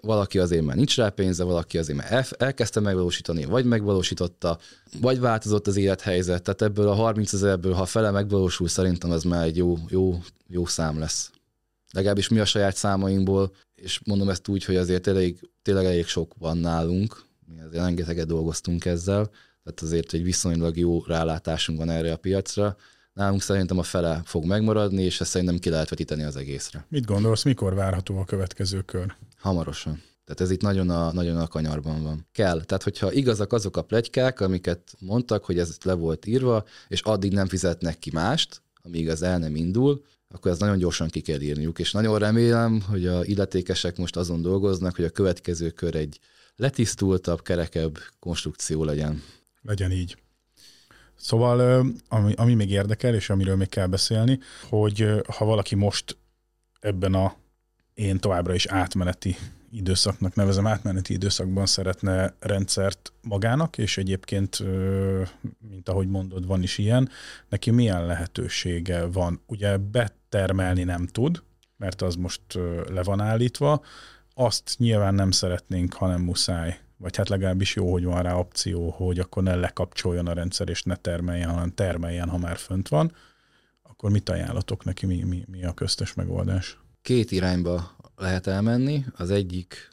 [0.00, 4.58] valaki azért már nincs rá pénze, valaki azért már el, elkezdte megvalósítani, vagy megvalósította,
[5.00, 9.44] vagy változott az élethelyzet, tehát ebből a 30 ezerből, ha fele megvalósul, szerintem az már
[9.44, 11.30] egy jó, jó, jó szám lesz.
[11.92, 16.34] Legalábbis mi a saját számainkból, és mondom ezt úgy, hogy azért elég, tényleg elég sok
[16.38, 19.30] van nálunk, mi azért rengeteget dolgoztunk ezzel,
[19.64, 22.76] tehát azért egy viszonylag jó rálátásunk van erre a piacra,
[23.18, 26.86] Nálunk szerintem a fele fog megmaradni, és ezt szerintem ki lehet vetíteni az egészre.
[26.88, 29.14] Mit gondolsz, mikor várható a következő kör?
[29.38, 30.02] Hamarosan.
[30.24, 32.26] Tehát ez itt nagyon a, nagyon a kanyarban van.
[32.32, 32.64] Kell.
[32.64, 37.32] Tehát, hogyha igazak azok a plegykák, amiket mondtak, hogy ez le volt írva, és addig
[37.32, 41.40] nem fizetnek ki mást, amíg az el nem indul, akkor ez nagyon gyorsan ki kell
[41.40, 41.78] írniuk.
[41.78, 46.20] És nagyon remélem, hogy a illetékesek most azon dolgoznak, hogy a következő kör egy
[46.56, 49.22] letisztultabb, kerekebb konstrukció legyen.
[49.62, 50.16] Legyen így.
[51.18, 54.38] Szóval ami, ami még érdekel, és amiről még kell beszélni,
[54.68, 56.16] hogy ha valaki most
[56.80, 57.34] ebben a
[57.94, 59.36] én továbbra is átmeneti
[59.70, 64.58] időszaknak nevezem, átmeneti időszakban szeretne rendszert magának, és egyébként,
[65.70, 67.08] mint ahogy mondod, van is ilyen,
[67.48, 69.40] neki milyen lehetősége van?
[69.46, 71.42] Ugye betermelni nem tud,
[71.76, 72.42] mert az most
[72.88, 73.84] le van állítva,
[74.34, 79.18] azt nyilván nem szeretnénk, hanem muszáj vagy hát legalábbis jó, hogy van rá opció, hogy
[79.18, 83.12] akkor ne lekapcsoljon a rendszer, és ne termeljen, hanem termeljen, ha már fönt van.
[83.82, 86.78] akkor mit ajánlatok neki, mi, mi, mi a köztes megoldás?
[87.02, 89.04] Két irányba lehet elmenni.
[89.16, 89.88] Az egyik,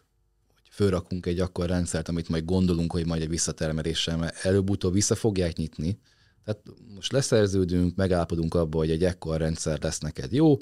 [0.53, 5.16] hogy fölrakunk egy akkor rendszert, amit majd gondolunk, hogy majd egy visszatermeléssel, mert előbb-utóbb vissza
[5.16, 5.99] fogják nyitni.
[6.43, 6.62] Tehát
[6.95, 10.58] most leszerződünk, megállapodunk abba, hogy egy ekkor rendszer lesz neked jó,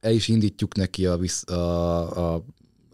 [0.00, 2.44] el is indítjuk neki a, visz, a, a,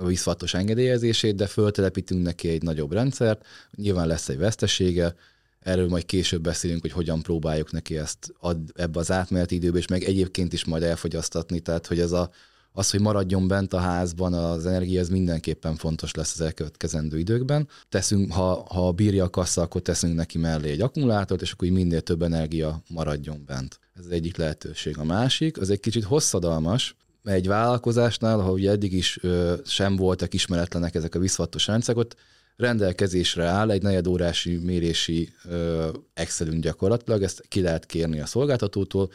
[0.03, 3.47] a visszatos engedélyezését, de föltelepítünk neki egy nagyobb rendszert,
[3.77, 5.15] nyilván lesz egy vesztesége,
[5.61, 9.87] erről majd később beszélünk, hogy hogyan próbáljuk neki ezt ad, ebbe az átmeneti időbe, és
[9.87, 12.31] meg egyébként is majd elfogyasztatni, tehát hogy ez a,
[12.73, 17.69] az, hogy maradjon bent a házban az energia, ez mindenképpen fontos lesz az elkövetkezendő időkben.
[17.89, 21.75] Teszünk, ha, ha bírja a kassa, akkor teszünk neki mellé egy akkumulátort, és akkor így
[21.75, 23.79] minél több energia maradjon bent.
[23.95, 24.99] Ez az egyik lehetőség.
[24.99, 30.35] A másik, az egy kicsit hosszadalmas, egy vállalkozásnál, ha ugye eddig is ö, sem voltak
[30.35, 32.17] ismeretlenek ezek a visszatos rendszerek, ott
[32.57, 39.11] rendelkezésre áll egy negyedórási mérési ö, Excelünk gyakorlatilag, ezt ki lehet kérni a szolgáltatótól,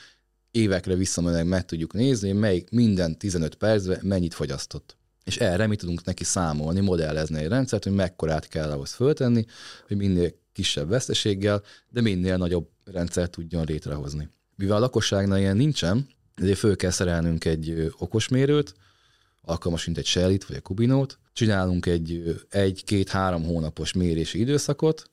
[0.52, 4.98] évekre visszamenőleg meg tudjuk nézni, melyik minden 15 percben mennyit fogyasztott.
[5.24, 9.46] És erre mi tudunk neki számolni, modellezni egy rendszert, hogy mekkorát kell ahhoz föltenni,
[9.88, 14.30] hogy minél kisebb veszteséggel, de minél nagyobb rendszert tudjon létrehozni.
[14.56, 16.08] Mivel a lakosságnál ilyen nincsen,
[16.42, 18.74] ezért föl kell szerelnünk egy okosmérőt,
[19.42, 25.10] alkalmas, mint egy Shellit vagy egy Kubinót, csinálunk egy egy-két-három hónapos mérési időszakot,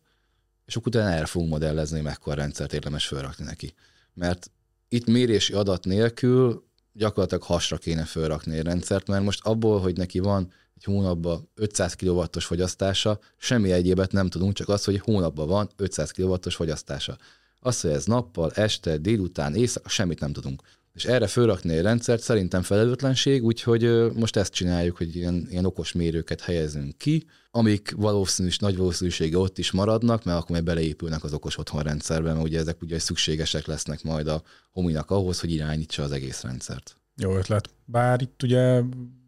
[0.67, 3.75] és akkor utána erre fogunk modellezni, mekkora rendszert érdemes felrakni neki.
[4.15, 4.51] Mert
[4.89, 10.19] itt mérési adat nélkül gyakorlatilag hasra kéne felrakni egy rendszert, mert most abból, hogy neki
[10.19, 15.71] van egy hónapban 500 kW-os fogyasztása, semmi egyébet nem tudunk, csak az, hogy hónapban van
[15.77, 17.19] 500 kW-os fogyasztása.
[17.61, 20.63] Az, hogy ez nappal, este, délután, éjszaka, semmit nem tudunk.
[20.95, 25.93] És erre fölrakni egy rendszert szerintem felelőtlenség, úgyhogy most ezt csináljuk, hogy ilyen, ilyen okos
[25.93, 31.33] mérőket helyezünk ki, amik valószínűs, nagy valószínűsége ott is maradnak, mert akkor majd beleépülnek az
[31.33, 34.43] okos otthonrendszerbe, mert ugye ezek ugye szükségesek lesznek majd a
[34.73, 36.97] hominak ahhoz, hogy irányítsa az egész rendszert.
[37.17, 37.71] Jó ötlet.
[37.85, 38.83] Bár itt ugye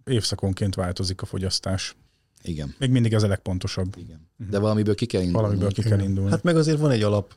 [0.04, 1.96] évszakonként változik a fogyasztás.
[2.48, 2.74] Igen.
[2.78, 3.96] Még mindig ez a legpontosabb.
[3.96, 4.30] Igen.
[4.36, 4.50] Mhm.
[4.50, 5.42] De valamiből ki kell indulni.
[5.42, 6.30] Valamiből ki kell indulni.
[6.30, 7.34] Hát meg azért van egy alap,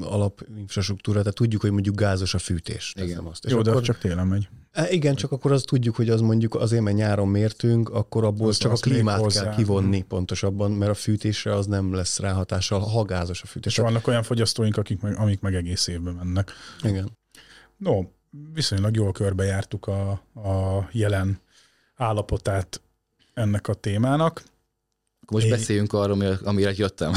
[0.00, 2.94] alap infrastruktúra, tehát tudjuk, hogy mondjuk gázos a fűtés.
[3.00, 3.24] Igen.
[3.24, 3.44] Azt.
[3.44, 3.82] És Jó, de akkor...
[3.82, 4.48] csak télen megy.
[4.70, 8.48] E, igen, csak akkor azt tudjuk, hogy az mondjuk azért, mert nyáron mértünk, akkor abból
[8.48, 9.42] az csak az a klímát hozzá.
[9.42, 13.72] kell kivonni pontosabban, mert a fűtésre az nem lesz ráhatással, ha gázos a fűtés.
[13.72, 16.52] És vannak olyan fogyasztóink, akik meg, amik meg egész évben mennek.
[16.82, 17.16] Igen.
[17.76, 18.02] No,
[18.52, 21.40] viszonylag jól körbejártuk a, a jelen
[21.94, 22.80] állapotát
[23.34, 24.42] ennek a témának.
[25.28, 25.58] Akkor most Én...
[25.58, 27.12] beszéljünk arról, amire jöttem.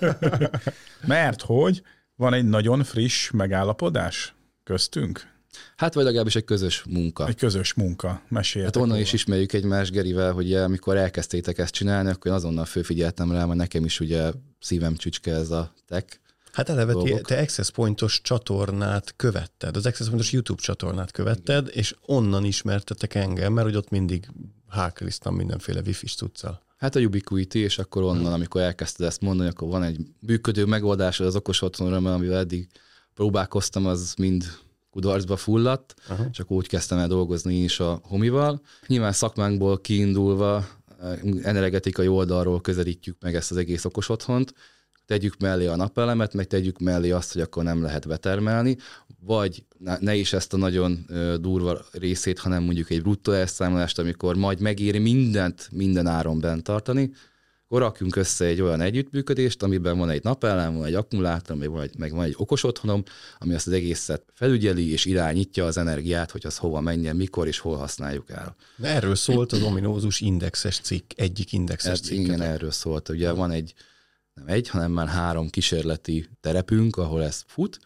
[1.06, 1.82] Mert hogy
[2.16, 4.34] van egy nagyon friss megállapodás
[4.64, 5.30] köztünk?
[5.76, 7.26] Hát vagy legalábbis egy közös munka.
[7.26, 8.74] Egy közös munka, meséljetek.
[8.74, 9.06] Hát onnan róla.
[9.06, 13.58] is ismerjük egymást Gerivel, hogy amikor elkezdtétek ezt csinálni, akkor én azonnal fölfigyeltem rá, mert
[13.58, 16.18] nekem is ugye szívem csücske ez a tech.
[16.52, 17.26] Hát eleve dolgok.
[17.26, 21.78] te Access Pointos csatornát követted, az Access Pointos YouTube csatornát követted, Igen.
[21.78, 24.28] és onnan ismertetek engem, mert hogy ott mindig
[24.68, 26.70] hákeliztam mindenféle wifi-s cuccal.
[26.82, 31.20] Hát a Ubiquiti, és akkor onnan, amikor elkezdted ezt mondani, akkor van egy működő megoldás
[31.20, 32.66] az okos otthonra, amivel eddig
[33.14, 34.44] próbálkoztam, az mind
[34.90, 36.30] kudarcba fulladt, uh-huh.
[36.30, 38.60] csak úgy kezdtem el dolgozni is a homival.
[38.86, 40.66] Nyilván szakmánkból kiindulva
[41.00, 44.54] eh, energetikai oldalról közelítjük meg ezt az egész okos otthont,
[45.06, 48.76] tegyük mellé a napelemet, meg tegyük mellé azt, hogy akkor nem lehet betermelni,
[49.24, 49.64] vagy
[50.00, 51.06] ne is ezt a nagyon
[51.40, 57.12] durva részét, hanem mondjuk egy bruttó elszámolást, amikor majd megéri mindent minden áron bent tartani,
[57.64, 61.82] akkor rakjunk össze egy olyan együttműködést, amiben van egy napelem, van egy akkumulátor, meg van
[61.82, 63.02] egy, meg van egy okos otthonom,
[63.38, 67.58] ami azt az egészet felügyeli és irányítja az energiát, hogy az hova menjen, mikor és
[67.58, 68.56] hol használjuk el.
[68.82, 72.18] Erről szólt az ominózus indexes cikk, egyik indexes cikk.
[72.18, 73.08] Igen, erről szólt.
[73.08, 73.74] Ugye van egy
[74.34, 77.78] nem egy, hanem már három kísérleti terepünk, ahol ez fut.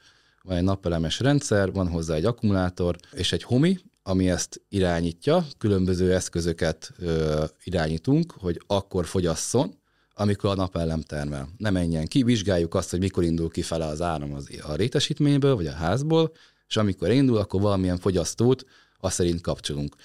[0.47, 6.15] Van egy napelemes rendszer, van hozzá egy akkumulátor és egy homi, ami ezt irányítja, különböző
[6.15, 9.79] eszközöket ö, irányítunk, hogy akkor fogyasszon,
[10.15, 11.49] amikor a napellem termel.
[11.57, 15.57] Ne menjen ki, vizsgáljuk azt, hogy mikor indul ki fele az áram az, a rétesítményből,
[15.57, 16.33] vagy a házból,
[16.69, 18.65] és amikor indul, akkor valamilyen fogyasztót
[19.01, 19.97] azt szerint kapcsolunk.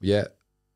[0.00, 0.26] Ugye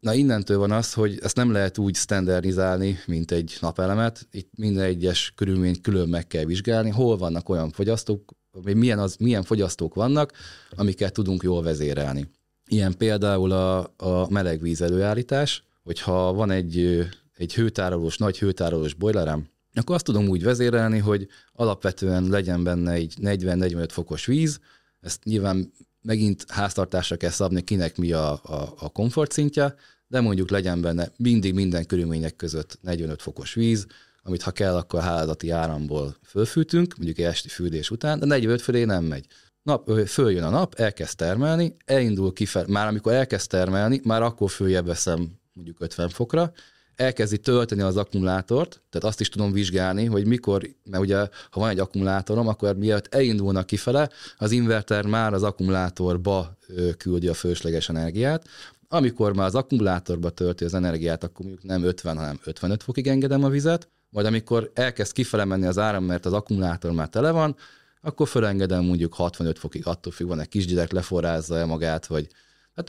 [0.00, 4.26] Na innentől van az, hogy ezt nem lehet úgy standardizálni, mint egy napelemet.
[4.30, 8.32] Itt minden egyes körülményt külön meg kell vizsgálni, hol vannak olyan fogyasztók,
[8.62, 10.32] milyen, az, milyen fogyasztók vannak,
[10.70, 12.30] amiket tudunk jól vezérelni.
[12.66, 19.94] Ilyen például a, a melegvíz előállítás, hogyha van egy, egy hőtárolós, nagy hőtárolós bojlerem, akkor
[19.94, 24.60] azt tudom úgy vezérelni, hogy alapvetően legyen benne egy 40-45 fokos víz,
[25.00, 29.74] ezt nyilván megint háztartásra kell szabni, kinek mi a, a, a komfortszintje,
[30.06, 33.86] de mondjuk legyen benne mindig minden körülmények között 45 fokos víz,
[34.24, 39.04] amit ha kell, akkor hálózati áramból fölfűtünk, mondjuk esti fürdés után, de 45 fölé nem
[39.04, 39.26] megy.
[39.62, 44.86] nap, följön a nap, elkezd termelni, elindul kifelé, már amikor elkezd termelni, már akkor följebb
[44.86, 46.52] veszem mondjuk 50 fokra,
[46.96, 51.16] elkezdi tölteni az akkumulátort, tehát azt is tudom vizsgálni, hogy mikor, mert ugye
[51.50, 56.56] ha van egy akkumulátorom, akkor mielőtt elindulnak kifele, az inverter már az akkumulátorba
[56.96, 58.46] küldi a fölösleges energiát,
[58.88, 63.44] amikor már az akkumulátorba tölti az energiát, akkor mondjuk nem 50, hanem 55 fokig engedem
[63.44, 67.56] a vizet, majd amikor elkezd kifele menni az áram, mert az akkumulátor már tele van,
[68.00, 72.28] akkor felengedem mondjuk 65 fokig, attól függ, van egy kisgyerek leforrázza el magát, vagy
[72.74, 72.88] Hát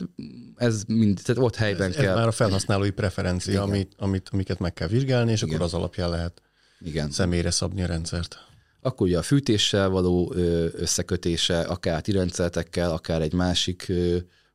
[0.56, 2.08] ez mind, tehát ott helyben ez, kell.
[2.08, 5.54] Ez már a felhasználói preferencia, amit, amit, amiket meg kell vizsgálni, és Igen.
[5.54, 6.42] akkor az alapján lehet
[6.80, 7.10] Igen.
[7.10, 8.38] személyre szabni a rendszert.
[8.80, 10.32] Akkor ugye a fűtéssel való
[10.72, 13.92] összekötése, akár ti rendszertekkel, akár egy másik,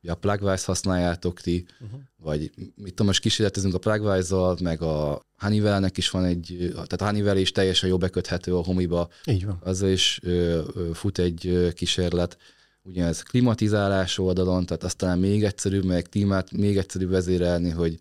[0.08, 1.99] a Plugwise használjátok ti, uh-huh.
[2.16, 7.06] vagy mit tudom, most kísérletezünk a Plugwise-zal, meg a Honeywell-nek is van egy, tehát a
[7.06, 9.10] Honeywell is teljesen jó beköthető a homiba.
[9.26, 9.60] Így van.
[9.64, 10.20] Azzal is
[10.93, 12.38] fut egy kísérlet
[12.84, 17.99] ugye ez klimatizálás oldalon, tehát aztán még egyszerűbb, meg klímát még egyszerűbb vezérelni, hogy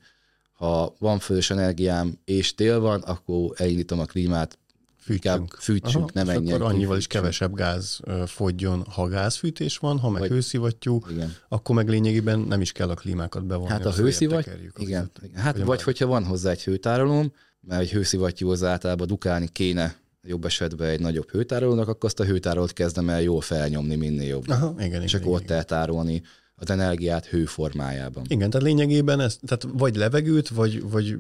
[0.53, 4.59] ha van fölös energiám és tél van, akkor elindítom a klímát,
[5.01, 6.53] fűtsünk, fűtsünk Aha, nem ennyi.
[6.53, 11.35] Akkor annyival is kevesebb gáz fogjon, ha gázfűtés van, ha meg Vagy, hőszivattyú, igen.
[11.49, 13.71] akkor meg lényegében nem is kell a klímákat bevonni.
[13.71, 15.11] Hát a hőszivattyú, igen.
[15.23, 15.43] igen.
[15.43, 20.45] Hát vagy, vagy hogyha van hozzá egy hőtárolóm, mert egy hőszivattyúhoz általában dukálni kéne jobb
[20.45, 24.49] esetben egy nagyobb hőtárolónak, akkor azt a hőtárolót kezdem el jól felnyomni minél jobb.
[24.49, 26.23] Aha, igen, és igen, akkor igen, ott eltárolni
[26.55, 28.25] az energiát hőformájában.
[28.29, 31.19] Igen, tehát lényegében ez, tehát vagy levegőt, vagy, vagy,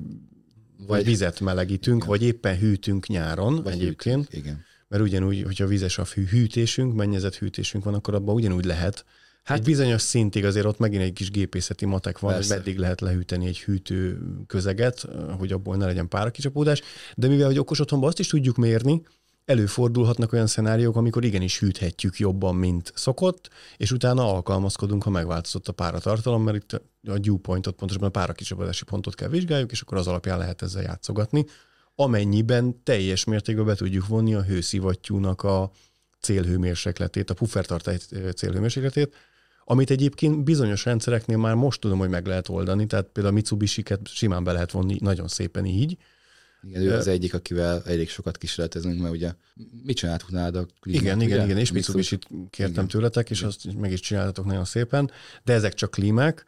[0.86, 2.08] vagy, vizet melegítünk, igen.
[2.08, 4.24] vagy éppen hűtünk nyáron vagy egyébként.
[4.24, 4.64] Hűtünk, igen.
[4.88, 9.04] Mert ugyanúgy, hogyha vizes a hűtésünk, mennyezet hűtésünk van, akkor abban ugyanúgy lehet
[9.44, 12.54] Hát egy bizonyos szintig azért ott megint egy kis gépészeti matek van, Persze.
[12.54, 15.06] hogy meddig lehet lehűteni egy hűtő közeget,
[15.38, 16.82] hogy abból ne legyen párakicsapódás,
[17.16, 19.02] de mivel hogy okos otthonban azt is tudjuk mérni,
[19.44, 25.72] előfordulhatnak olyan szenáriók, amikor igenis hűthetjük jobban, mint szokott, és utána alkalmazkodunk, ha megváltozott a
[25.72, 30.06] páratartalom, mert itt a dew pointot, pontosabban a párakicsapodási pontot kell vizsgáljuk, és akkor az
[30.06, 31.44] alapján lehet ezzel játszogatni,
[31.94, 35.70] amennyiben teljes mértékben be tudjuk vonni a hőszivattyúnak a
[36.20, 37.98] célhőmérsékletét, a puffertartály
[38.34, 39.14] célhőmérsékletét,
[39.64, 44.00] amit egyébként bizonyos rendszereknél már most tudom, hogy meg lehet oldani, tehát például a Mitsubishi-ket
[44.08, 45.96] simán be lehet vonni nagyon szépen így.
[46.62, 49.32] Igen, ő az egyik, akivel elég sokat kísérletezünk, mert ugye
[49.84, 51.26] mit csináltuk nálad Igen, ugye?
[51.26, 52.18] igen, igen, és mitsubishi
[52.50, 52.88] kértem igen.
[52.88, 53.48] tőletek, és igen.
[53.48, 55.10] azt meg is csináltatok nagyon szépen,
[55.44, 56.44] de ezek csak klímák,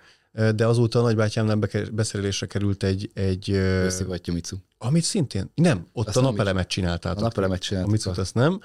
[0.54, 1.58] de azóta a nagybátyámnál
[1.92, 3.10] beszerelésre került egy...
[3.14, 4.56] egy Összivattyú Mitsu.
[4.78, 7.18] Amit szintén, nem, ott azt a napelemet csináltátok.
[7.18, 7.94] A napelemet csináltátok.
[7.94, 8.60] A Mitsu azt nem,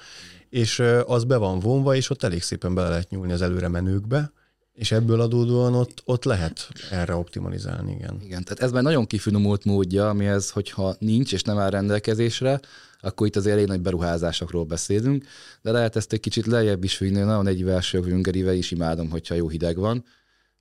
[0.48, 4.32] és az be van vonva, és ott elég szépen bele lehet nyúlni az előre menőkbe,
[4.78, 8.20] és ebből adódóan ott, ott lehet erre optimalizálni, igen.
[8.24, 12.60] Igen, tehát ez már nagyon kifinomult módja, amihez, hogyha nincs és nem áll rendelkezésre,
[13.00, 15.24] akkor itt az elég nagy beruházásokról beszélünk,
[15.62, 19.34] de lehet ezt egy kicsit lejjebb is vinni, nagyon egy verső hüngerivel is imádom, hogyha
[19.34, 20.04] jó hideg van,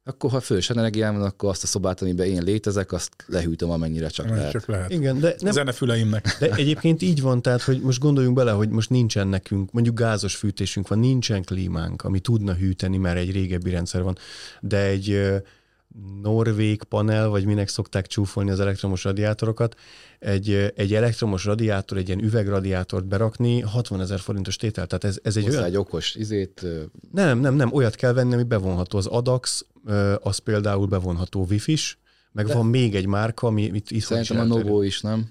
[0.08, 4.08] akkor ha fős energiám van, akkor azt a szobát, amiben én létezek, azt lehűtöm, amennyire
[4.08, 4.52] csak lehet.
[4.52, 4.92] Csak lehet.
[4.92, 6.38] Igen, de nem, Zenefüleimnek.
[6.40, 10.36] De egyébként így van, tehát, hogy most gondoljunk bele, hogy most nincsen nekünk, mondjuk gázos
[10.36, 14.18] fűtésünk van, nincsen klímánk, ami tudna hűteni, mert egy régebbi rendszer van,
[14.62, 15.22] de egy
[16.22, 19.76] norvég panel, vagy minek szokták csúfolni az elektromos radiátorokat,
[20.20, 24.88] egy, egy elektromos radiátor, egy ilyen üvegradiátort berakni 60 ezer forintos tétel.
[24.88, 25.64] Tehát ez, ez egy olyan...
[25.64, 26.66] egy okos izét...
[27.12, 28.98] Nem, nem, nem, olyat kell venni, ami bevonható.
[28.98, 29.66] Az ADAX,
[30.20, 31.98] az például bevonható wifi-s,
[32.32, 35.30] meg De van még egy márka, ami itt is Szerintem a Novo is, nem?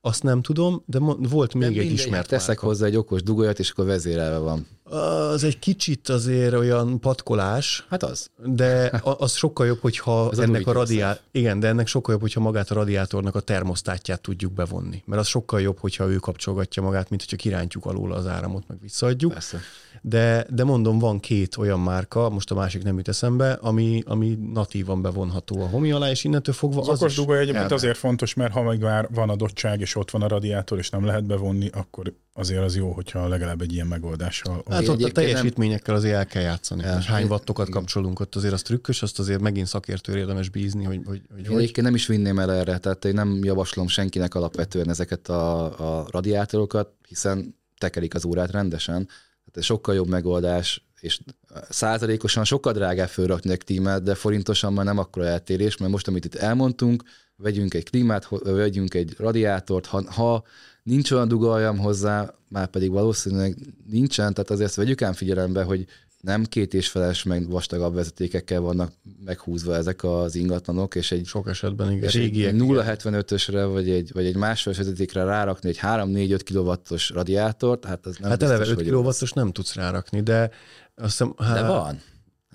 [0.00, 2.66] Azt nem tudom, de volt még de egy ismert Teszek márka.
[2.66, 4.66] hozzá egy okos dugóját, és akkor vezérelve van.
[4.90, 7.86] Az egy kicsit azért olyan patkolás.
[7.88, 8.30] Hát az.
[8.44, 12.40] De az sokkal jobb, hogyha Ez ennek a radiátor, igen, de ennek sokkal jobb, hogyha
[12.40, 15.02] magát a radiátornak a termosztátját tudjuk bevonni.
[15.06, 18.80] Mert az sokkal jobb, hogyha ő kapcsolgatja magát, mint hogyha kirántjuk alól az áramot, meg
[18.80, 19.32] visszaadjuk.
[19.32, 19.60] Persze.
[20.02, 24.38] De, de mondom, van két olyan márka, most a másik nem jut eszembe, ami, ami
[24.52, 28.52] natívan bevonható a homi alá, és innentől fogva az, az okos egyébként azért fontos, mert
[28.52, 32.12] ha meg már van adottság, és ott van a radiátor, és nem lehet bevonni, akkor
[32.38, 34.64] azért az jó, hogyha legalább egy ilyen megoldással.
[34.70, 36.82] Hát ott a teljesítményekkel azért el kell játszani.
[36.82, 41.00] El, hány wattokat kapcsolunk ott, azért az trükkös, azt azért megint szakértőre érdemes bízni, hogy
[41.04, 41.56] hogy, hogy, hogy.
[41.56, 46.06] Egyébként nem is vinném el erre, tehát én nem javaslom senkinek alapvetően ezeket a, a
[46.10, 49.04] radiátorokat, hiszen tekerik az órát rendesen.
[49.04, 51.20] Tehát ez sokkal jobb megoldás, és
[51.68, 56.24] százalékosan sokkal drágább fölrakni egy klímát, de forintosan már nem akkora eltérés, mert most, amit
[56.24, 57.02] itt elmondtunk,
[57.36, 60.44] vegyünk egy klímát, vegyünk egy radiátort, ha, ha
[60.88, 63.56] nincs olyan dugaljam hozzá, már pedig valószínűleg
[63.90, 65.86] nincsen, tehát azért vegyük ám figyelembe, hogy
[66.20, 68.92] nem két és feles, meg vastagabb vezetékekkel vannak
[69.24, 72.08] meghúzva ezek az ingatlanok, és egy, Sok esetben igen.
[72.08, 78.16] Egy 0,75-ösre, vagy egy, vagy egy másfél vezetékre rárakni egy 3-4-5 kW-os radiátort, hát az
[78.20, 80.50] nem Hát eleve 5 kW-os nem tudsz rárakni, de
[80.94, 82.00] Azt hiszem, De hát, van.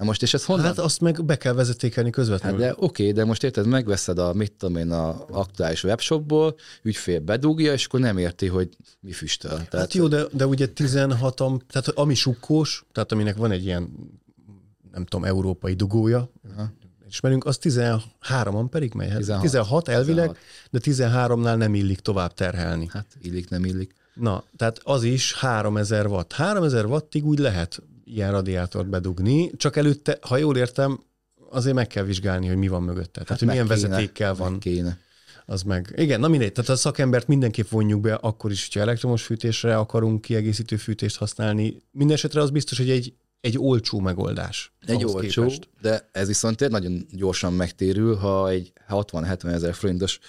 [0.04, 0.66] Na most, és ez honnan?
[0.66, 2.60] Hát azt meg be kell vezetékelni Hát közvetlenül.
[2.60, 7.74] de oké, de most érted, megveszed a, mit tudom én, a aktuális webshopból, ügyfél bedugja,
[7.74, 9.50] és akkor nem érti, hogy mi füstöl.
[9.50, 11.36] Tehát, Hát jó, de, de ugye 16
[11.70, 13.90] tehát ami sukkós, tehát aminek van egy ilyen,
[14.92, 16.72] nem tudom, európai dugója, Aha.
[17.08, 19.10] ismerünk, az 13 amperig megy.
[19.10, 19.42] Hát 16.
[19.42, 20.38] 16 elvileg,
[20.72, 21.06] 16.
[21.06, 22.88] de 13-nál nem illik tovább terhelni.
[22.92, 23.94] Hát illik, nem illik.
[24.14, 26.32] Na, tehát az is 3000 watt.
[26.32, 27.82] 3000 wattig úgy lehet
[28.16, 31.00] ilyen radiátort bedugni, csak előtte, ha jól értem,
[31.50, 33.12] azért meg kell vizsgálni, hogy mi van mögötte.
[33.12, 34.60] Tehát, hát hogy milyen kéne, vezetékkel van.
[34.60, 34.98] Kéne.
[35.46, 35.94] Az meg.
[35.96, 40.22] Igen, na mindegy, tehát a szakembert mindenképp vonjuk be, akkor is, hogyha elektromos fűtésre akarunk
[40.22, 41.78] kiegészítő fűtést használni.
[41.92, 44.74] Mindenesetre az biztos, hogy egy, egy olcsó megoldás.
[44.86, 45.70] Egy olcsó, képest.
[45.82, 50.20] de ez viszont nagyon gyorsan megtérül, ha egy 60-70 ezer forintos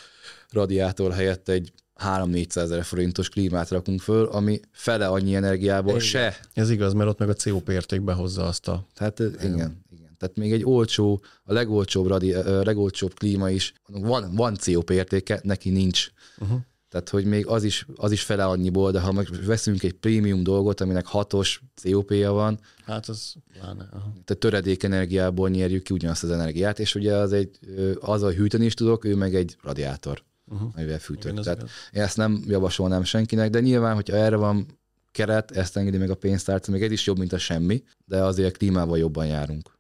[0.51, 1.73] radiátor helyett egy
[2.03, 6.05] 3-400 ezer forintos klímát rakunk föl, ami fele annyi energiából Igen.
[6.05, 6.37] se.
[6.53, 8.87] Ez igaz, mert ott meg a COP érték behozza azt a...
[8.95, 10.17] Tehát ez- igen, igen.
[10.19, 15.41] Tehát még egy olcsó, a legolcsóbb, radi, ö, legolcsóbb klíma is, van, van COP értéke,
[15.43, 16.09] neki nincs.
[16.39, 16.59] Uh-huh.
[16.89, 20.43] Tehát, hogy még az is, az is fele annyiból, de ha meg veszünk egy prémium
[20.43, 23.89] dolgot, aminek hatos COP-ja van, Hát az pláne.
[23.93, 24.13] Aha.
[24.25, 28.65] tehát töredék energiából nyerjük ki ugyanazt az energiát, és ugye az egy, ö, azzal hűteni
[28.65, 30.23] is tudok, ő meg egy radiátor,
[30.55, 30.71] Uh-huh.
[30.77, 31.31] amivel fűtök.
[31.31, 34.67] Igen, Tehát én ezt nem javasolnám senkinek, de nyilván, hogyha erre van
[35.13, 38.57] keret, ezt engedi meg a pénztárca, még ez is jobb, mint a semmi, de azért
[38.57, 39.73] klímával jobban járunk.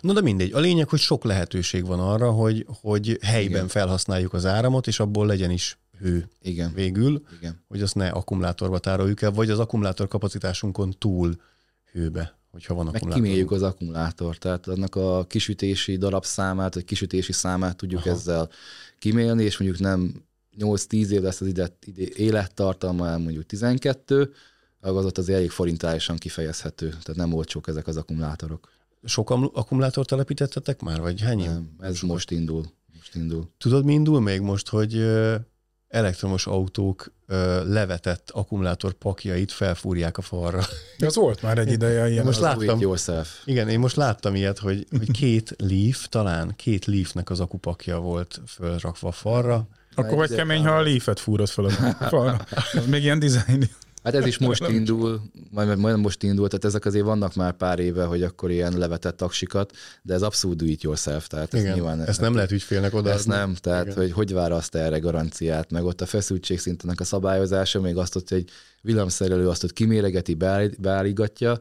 [0.00, 0.52] Na de mindegy.
[0.52, 3.68] A lényeg, hogy sok lehetőség van arra, hogy, hogy helyben Igen.
[3.68, 7.64] felhasználjuk az áramot, és abból legyen is hő Igen, végül, igen.
[7.68, 11.40] hogy azt ne akkumulátorba tároljuk el, vagy az akkumulátor kapacitásunkon túl
[11.92, 13.24] hőbe, hogyha van Meg akkumulátor.
[13.24, 18.10] kiméljük az akkumulátort, tehát annak a kisütési darabszámát, vagy kisütési számát tudjuk Aha.
[18.10, 18.48] Ezzel
[18.98, 20.22] kimélni, és mondjuk nem
[20.58, 24.32] 8-10 év lesz az ide, ide élettartalma, hanem mondjuk 12,
[24.80, 28.68] az ott az elég forintálisan kifejezhető, tehát nem olcsók ezek az akkumulátorok.
[29.04, 31.38] Sok akkumulátort telepítettetek már, vagy hány?
[31.38, 32.64] Nem, ez most indul.
[32.94, 33.48] Most indul.
[33.58, 34.92] Tudod, mi indul még most, hogy
[35.96, 40.60] elektromos autók ö, levetett akkumulátor pakjait felfúrják a falra.
[40.98, 42.24] De az volt már egy ideje ilyen.
[42.24, 42.78] Most az- láttam.
[43.44, 48.40] Igen, én most láttam ilyet, hogy, hogy két Leaf, talán két Leafnek az akupakja volt
[48.46, 49.68] fölrakva a falra.
[49.94, 51.70] Akkor vagy Egy- kemény, ha a Leaf-et fúrod fel a
[52.08, 52.40] falra.
[52.72, 53.68] Az még ilyen dizájn.
[54.06, 57.78] Hát ez is most indul, majd, majd most indul, tehát ezek azért vannak már pár
[57.78, 61.74] éve, hogy akkor ilyen levetett taksikat, de ez abszolút do it yourself, tehát ez Igen,
[61.74, 63.10] nyilván ezt nem lehet ügyfélnek oda.
[63.10, 63.96] Ezt nem, tehát Igen.
[63.96, 68.38] hogy hogy váraszt erre garanciát, meg ott a feszültségszintenek a szabályozása, még azt ott, hogy
[68.38, 68.50] egy
[68.82, 71.60] villamszerelő azt ott kiméregeti, beáll- beállígatja,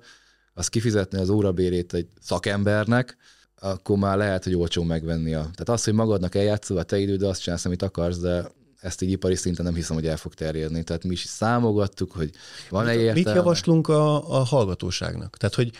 [0.54, 3.18] azt kifizetni az órabérét egy szakembernek,
[3.60, 5.34] akkor már lehet, hogy olcsó megvenni.
[5.34, 5.40] A...
[5.40, 8.46] Tehát az, hogy magadnak eljátszol a te időd, azt csinálsz, amit akarsz, de
[8.86, 10.84] ezt így ipari szinten nem hiszem, hogy el fog terjedni.
[10.84, 12.30] Tehát mi is számogattuk, hogy
[12.70, 13.14] van-e értelme.
[13.14, 15.38] Mit javaslunk a, a hallgatóságnak?
[15.38, 15.72] Tehát, hogy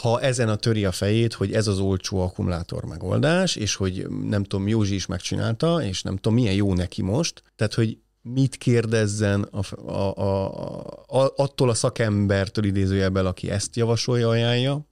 [0.00, 4.42] ha ezen a töri a fejét, hogy ez az olcsó akkumulátor megoldás, és hogy nem
[4.42, 9.42] tudom, Józsi is megcsinálta, és nem tudom, milyen jó neki most, tehát, hogy mit kérdezzen
[9.42, 10.46] a, a, a,
[11.06, 14.86] a, attól a szakembertől idézőjelben, aki ezt javasolja, ajánlja.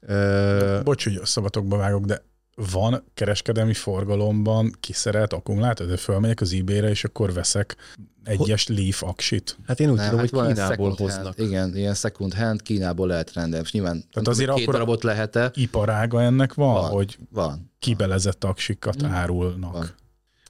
[0.00, 2.24] Ö, Bocs, hogy a szabatokba vágok, de
[2.54, 7.76] van kereskedelmi forgalomban kiszerelt akkumulátor, de fölmegyek az eBay-re, és akkor veszek
[8.24, 9.56] egyes Leaf aksit.
[9.66, 11.36] hát én úgy Nem, tudom, hát hogy van Kínából hoznak.
[11.36, 13.64] Hand, igen, ilyen second hand, Kínából lehet rendelni.
[13.66, 15.50] És nyilván Tehát azért két akkor- darabot lehet-e?
[15.54, 16.82] Iparága ennek van, Van.
[16.82, 16.90] van.
[16.90, 17.70] hogy Van.
[17.78, 19.72] kibelezett aksikat árulnak.
[19.72, 19.90] Van.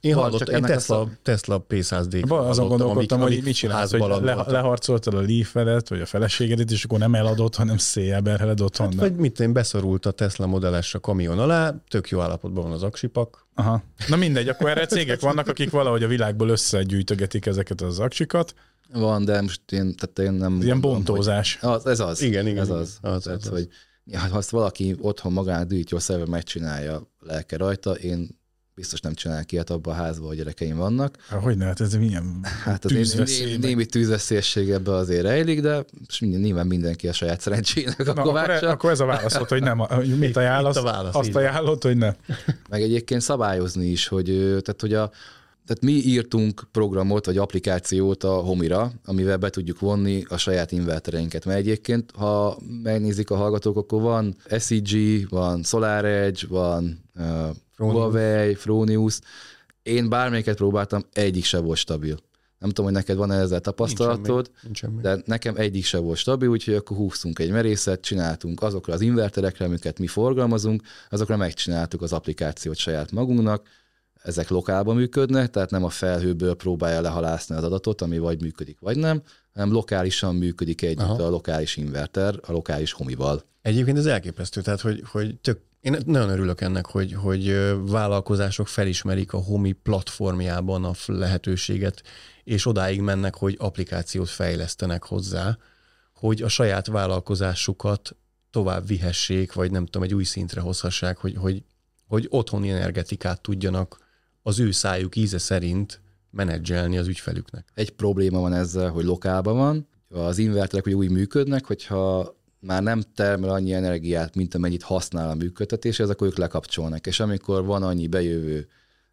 [0.03, 2.23] Én hallottam, én ennek a Tesla, Tesla P100D.
[2.27, 5.53] Ba, azon gondolkodtam, hogy mit csinálsz, hogy le, leharcoltad a leaf
[5.89, 8.87] vagy a feleségedet, és akkor nem eladott, hanem széjjelberheled otthon.
[8.87, 12.71] Hát, vagy mit én beszorult a Tesla modelles a kamion alá, tök jó állapotban van
[12.71, 13.47] az aksipak.
[13.55, 13.83] Aha.
[14.07, 18.53] Na mindegy, akkor erre cégek vannak, akik valahogy a világból összegyűjtögetik ezeket az aksikat.
[18.93, 20.61] Van, de most én, tehát én nem...
[20.61, 21.57] Ilyen bontózás.
[21.59, 22.21] Hogy, az, ez az.
[22.21, 22.79] Igen, igen, Ez igen.
[22.79, 22.97] az.
[23.01, 23.49] Az, tehát, az, az.
[23.49, 23.67] hogy
[24.29, 28.41] ha azt valaki otthon magán it yourself megcsinálja, lelke rajta, én
[28.75, 31.17] biztos nem csinálok ilyet abba a házba, hogy gyerekeim vannak.
[31.27, 33.45] Hát, hogy ne, hát ez milyen Hát az én, tűzveszély.
[33.57, 35.85] né, némi tűzveszélyesség ebbe azért rejlik, de
[36.19, 38.69] nyilván mindenki a saját szerencsének a Na, akkor, e- kovácsa.
[38.69, 39.77] akkor ez a válaszod, hogy nem.
[39.77, 40.75] Hogy mit ajánlasz?
[40.75, 42.15] Itt a válasz, Azt ajánlod, hogy ne.
[42.69, 45.11] Meg egyébként szabályozni is, hogy, tehát, hogy a,
[45.65, 51.45] tehát mi írtunk programot vagy applikációt a Homira, amivel be tudjuk vonni a saját invertereinket.
[51.45, 57.95] Mert egyébként, ha megnézik a hallgatók, akkor van SEG, van SolarEdge, van uh, Fronius.
[57.95, 59.19] Huawei, Fronius.
[59.83, 62.17] Én bármelyiket próbáltam, egyik se volt stabil.
[62.59, 65.01] Nem tudom, hogy neked van-e ezzel tapasztalatod, Nincs semmi.
[65.01, 69.65] de nekem egyik se volt stabil, úgyhogy akkor húztunk egy merészet, csináltunk azokra az inverterekre,
[69.65, 73.67] amiket mi forgalmazunk, azokra megcsináltuk az applikációt saját magunknak,
[74.23, 78.97] ezek lokálban működnek, tehát nem a felhőből próbálja lehalászni az adatot, ami vagy működik, vagy
[78.97, 79.21] nem,
[79.53, 81.23] hanem lokálisan működik együtt Aha.
[81.23, 83.43] a lokális inverter, a lokális homival.
[83.61, 89.33] Egyébként ez elképesztő, tehát hogy, hogy tök, én nagyon örülök ennek, hogy, hogy vállalkozások felismerik
[89.33, 92.03] a Homi platformjában a lehetőséget,
[92.43, 95.57] és odáig mennek, hogy applikációt fejlesztenek hozzá,
[96.13, 98.15] hogy a saját vállalkozásukat
[98.51, 101.63] tovább vihessék, vagy nem tudom, egy új szintre hozhassák, hogy, hogy,
[102.07, 104.02] hogy otthoni energetikát tudjanak
[104.43, 107.67] az ő szájuk íze szerint menedzselni az ügyfelüknek.
[107.73, 113.03] Egy probléma van ezzel, hogy lokálban van, az inverterek ugye úgy működnek, hogyha már nem
[113.15, 117.07] termel annyi energiát, mint amennyit használ a működtetés, ez akkor ők lekapcsolnak.
[117.07, 118.67] És amikor van annyi bejövő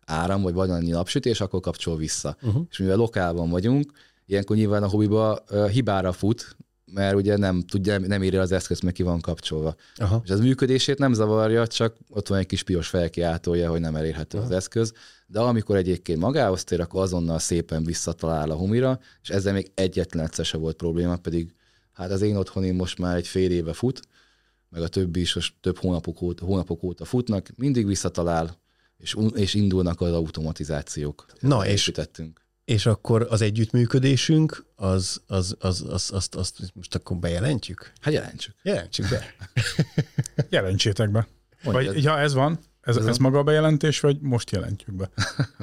[0.04, 2.36] áram, vagy van annyi napsütés, akkor kapcsol vissza.
[2.42, 2.62] Uh-huh.
[2.70, 3.92] És mivel lokálban vagyunk,
[4.26, 6.56] ilyenkor nyilván a hobbiba hibára fut,
[6.92, 9.74] mert ugye nem tudja, nem írja az eszközt, mert ki van kapcsolva.
[9.96, 10.20] Aha.
[10.24, 14.38] És az működését nem zavarja, csak ott van egy kis piros felkiáltója, hogy nem elérhető
[14.38, 14.46] Aha.
[14.46, 14.92] az eszköz.
[15.26, 20.24] De amikor egyébként magához tér, akkor azonnal szépen visszatalál a humira, és ezzel még egyetlen
[20.24, 21.54] egyszer se volt probléma, pedig
[21.92, 24.00] hát az én otthonim most már egy fél éve fut,
[24.68, 28.58] meg a többi is most több hónapok óta, hónapok óta futnak, mindig visszatalál,
[28.98, 31.26] és, és indulnak az automatizációk.
[31.40, 31.92] Na, és.
[32.70, 37.92] És akkor az együttműködésünk, az, az, az, az, azt, azt most akkor bejelentjük?
[38.00, 38.54] Hát jelentsük.
[38.62, 39.34] Jelentsük be.
[40.50, 41.28] Jelentsétek be.
[41.62, 41.94] Mondjad.
[41.94, 45.10] Vagy, ja, ez van, ez, ez, ez maga a bejelentés, vagy most jelentjük be?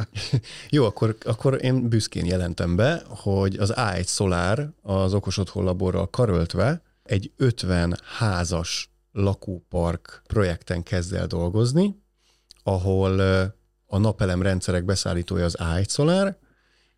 [0.69, 6.09] Jó, akkor, akkor én büszkén jelentem be, hogy az A1 Solar az okos otthon laborral
[6.09, 12.01] karöltve egy 50 házas lakópark projekten kezd el dolgozni,
[12.63, 13.19] ahol
[13.85, 16.37] a napelem rendszerek beszállítója az A1 Solar,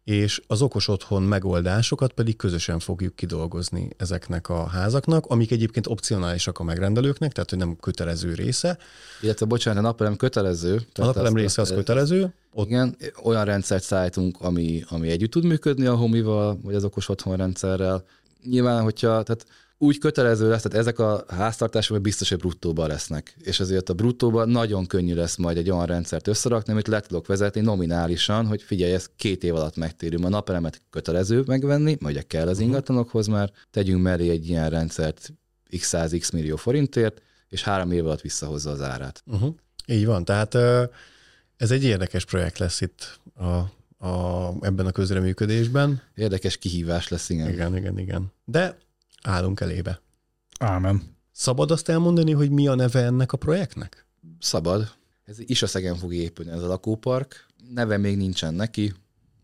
[0.10, 6.60] és az okos otthon megoldásokat pedig közösen fogjuk kidolgozni ezeknek a házaknak, amik egyébként opcionálisak
[6.60, 8.78] a megrendelőknek, tehát hogy nem kötelező része.
[9.22, 10.82] Illetve, bocsánat, a napelem kötelező.
[10.96, 12.34] A napelem része az kötelező.
[12.54, 12.68] Ott...
[12.68, 17.38] Igen, olyan rendszert szállítunk, ami, ami együtt tud működni a homival, vagy az okos otthon
[17.38, 18.04] rendszerrel.
[18.44, 19.46] Nyilván, hogyha, tehát
[19.82, 23.36] úgy kötelező lesz, tehát ezek a háztartások biztos, hogy bruttóban lesznek.
[23.42, 27.28] És ezért a bruttóban nagyon könnyű lesz majd egy olyan rendszert összerakni, amit le tudok
[27.28, 30.26] vezetni nominálisan, hogy figyelj, ez két év alatt megtérünk.
[30.26, 32.66] A napelemet kötelező megvenni, majd ugye kell az mhm.
[32.66, 35.34] ingatlanokhoz már, tegyünk mellé egy ilyen rendszert
[35.78, 39.24] x száz x millió forintért, és három év alatt visszahozza az árát.
[39.26, 39.56] Uh-huh.
[39.86, 40.56] Így van, tehát
[41.58, 43.46] ez egy érdekes projekt lesz itt a,
[44.08, 46.02] a, ebben a közreműködésben.
[46.16, 47.50] Érdekes kihívás lesz, igen.
[47.50, 48.32] Igen, igen, igen.
[48.46, 48.78] De
[49.24, 50.02] állunk elébe.
[50.60, 51.18] Ámen.
[51.32, 54.06] Szabad azt elmondani, hogy mi a neve ennek a projektnek?
[54.40, 54.92] Szabad.
[55.26, 57.46] Ez Isaszegen fog épülni ez a lakópark.
[57.74, 58.94] Neve még nincsen neki,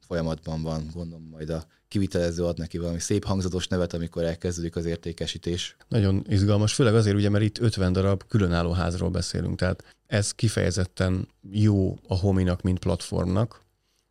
[0.08, 4.86] folyamatban van, gondolom majd a kivitelező ad neki valami szép hangzatos nevet, amikor elkezdődik az
[4.86, 5.76] értékesítés.
[5.88, 11.28] Nagyon izgalmas, főleg azért ugye, mert itt 50 darab különálló házról beszélünk, tehát ez kifejezetten
[11.52, 13.62] jó a Hominak, mint platformnak,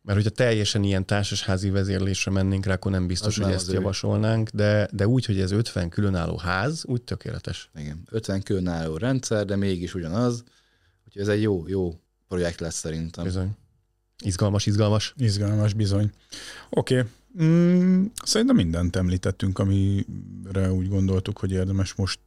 [0.05, 4.49] mert hogyha teljesen ilyen társasházi vezérlésre mennénk rá, akkor nem biztos, az hogy ezt javasolnánk,
[4.49, 7.69] de, de úgy, hogy ez 50 különálló ház, úgy tökéletes.
[7.75, 10.43] Igen, 50 különálló rendszer, de mégis ugyanaz,
[11.05, 13.23] úgyhogy ez egy jó, jó projekt lesz szerintem.
[13.23, 13.55] Bizony.
[14.23, 15.13] Izgalmas, izgalmas.
[15.17, 16.11] Izgalmas, bizony.
[16.69, 17.45] Oké, okay.
[17.45, 22.19] mm, szerintem mindent említettünk, amire úgy gondoltuk, hogy érdemes most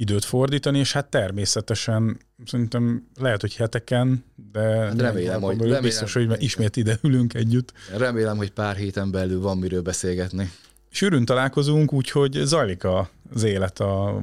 [0.00, 6.12] időt fordítani, és hát természetesen szerintem lehet, hogy heteken, de hát remélem, hogy remélem, biztos,
[6.12, 7.72] hogy ismét ide ülünk együtt.
[7.96, 10.50] Remélem, hogy pár héten belül van miről beszélgetni.
[10.90, 12.82] Sűrűn találkozunk, úgyhogy zajlik
[13.30, 14.22] az élet a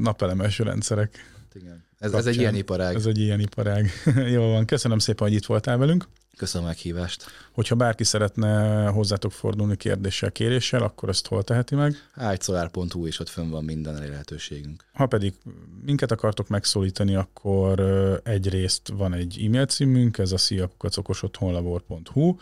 [0.00, 1.18] napelemes rendszerek.
[1.54, 1.84] Igen.
[1.98, 2.94] Ez, ez egy ilyen iparág.
[2.94, 3.90] Ez egy ilyen iparág.
[4.34, 6.04] Jó van, köszönöm szépen, hogy itt voltál velünk.
[6.38, 7.24] Köszönöm a meghívást.
[7.52, 11.94] Hogyha bárki szeretne hozzátok fordulni kérdéssel, kéréssel, akkor ezt hol teheti meg?
[12.14, 14.84] ágyszolár.hu, és ott fönn van minden elérhetőségünk.
[14.92, 15.34] Ha pedig
[15.84, 17.80] minket akartok megszólítani, akkor
[18.24, 22.36] egyrészt van egy e-mail címünk, ez a sziakukacokosotthonlabor.hu,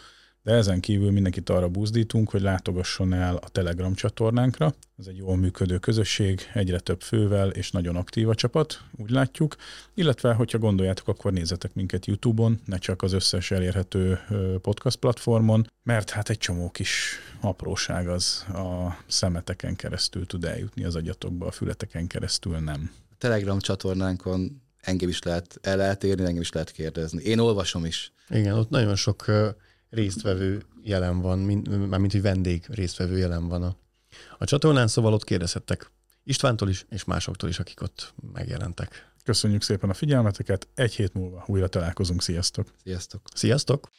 [0.47, 4.75] de ezen kívül mindenkit arra buzdítunk, hogy látogasson el a Telegram csatornánkra.
[4.99, 9.57] Ez egy jól működő közösség, egyre több fővel, és nagyon aktív a csapat, úgy látjuk.
[9.95, 14.21] Illetve, hogyha gondoljátok, akkor nézzetek minket YouTube-on, ne csak az összes elérhető
[14.63, 20.97] podcast platformon, mert hát egy csomó kis apróság az a szemeteken keresztül tud eljutni az
[20.97, 22.91] agyatokba, a fületeken keresztül nem.
[23.11, 27.23] A Telegram csatornánkon engem is lehet, el lehet érni, engem is lehet kérdezni.
[27.23, 28.13] Én olvasom is.
[28.29, 29.25] Igen, ott nagyon sok
[29.91, 33.77] résztvevő jelen van, mint, mármint, hogy vendég résztvevő jelen van a,
[34.39, 35.91] a csatornán, szóval ott kérdezhettek
[36.29, 39.13] Istvántól is, és másoktól is, akik ott megjelentek.
[39.25, 42.73] Köszönjük szépen a figyelmeteket, egy hét múlva újra találkozunk, sziasztok!
[42.85, 43.21] Sziasztok!
[43.35, 43.91] Sziasztok!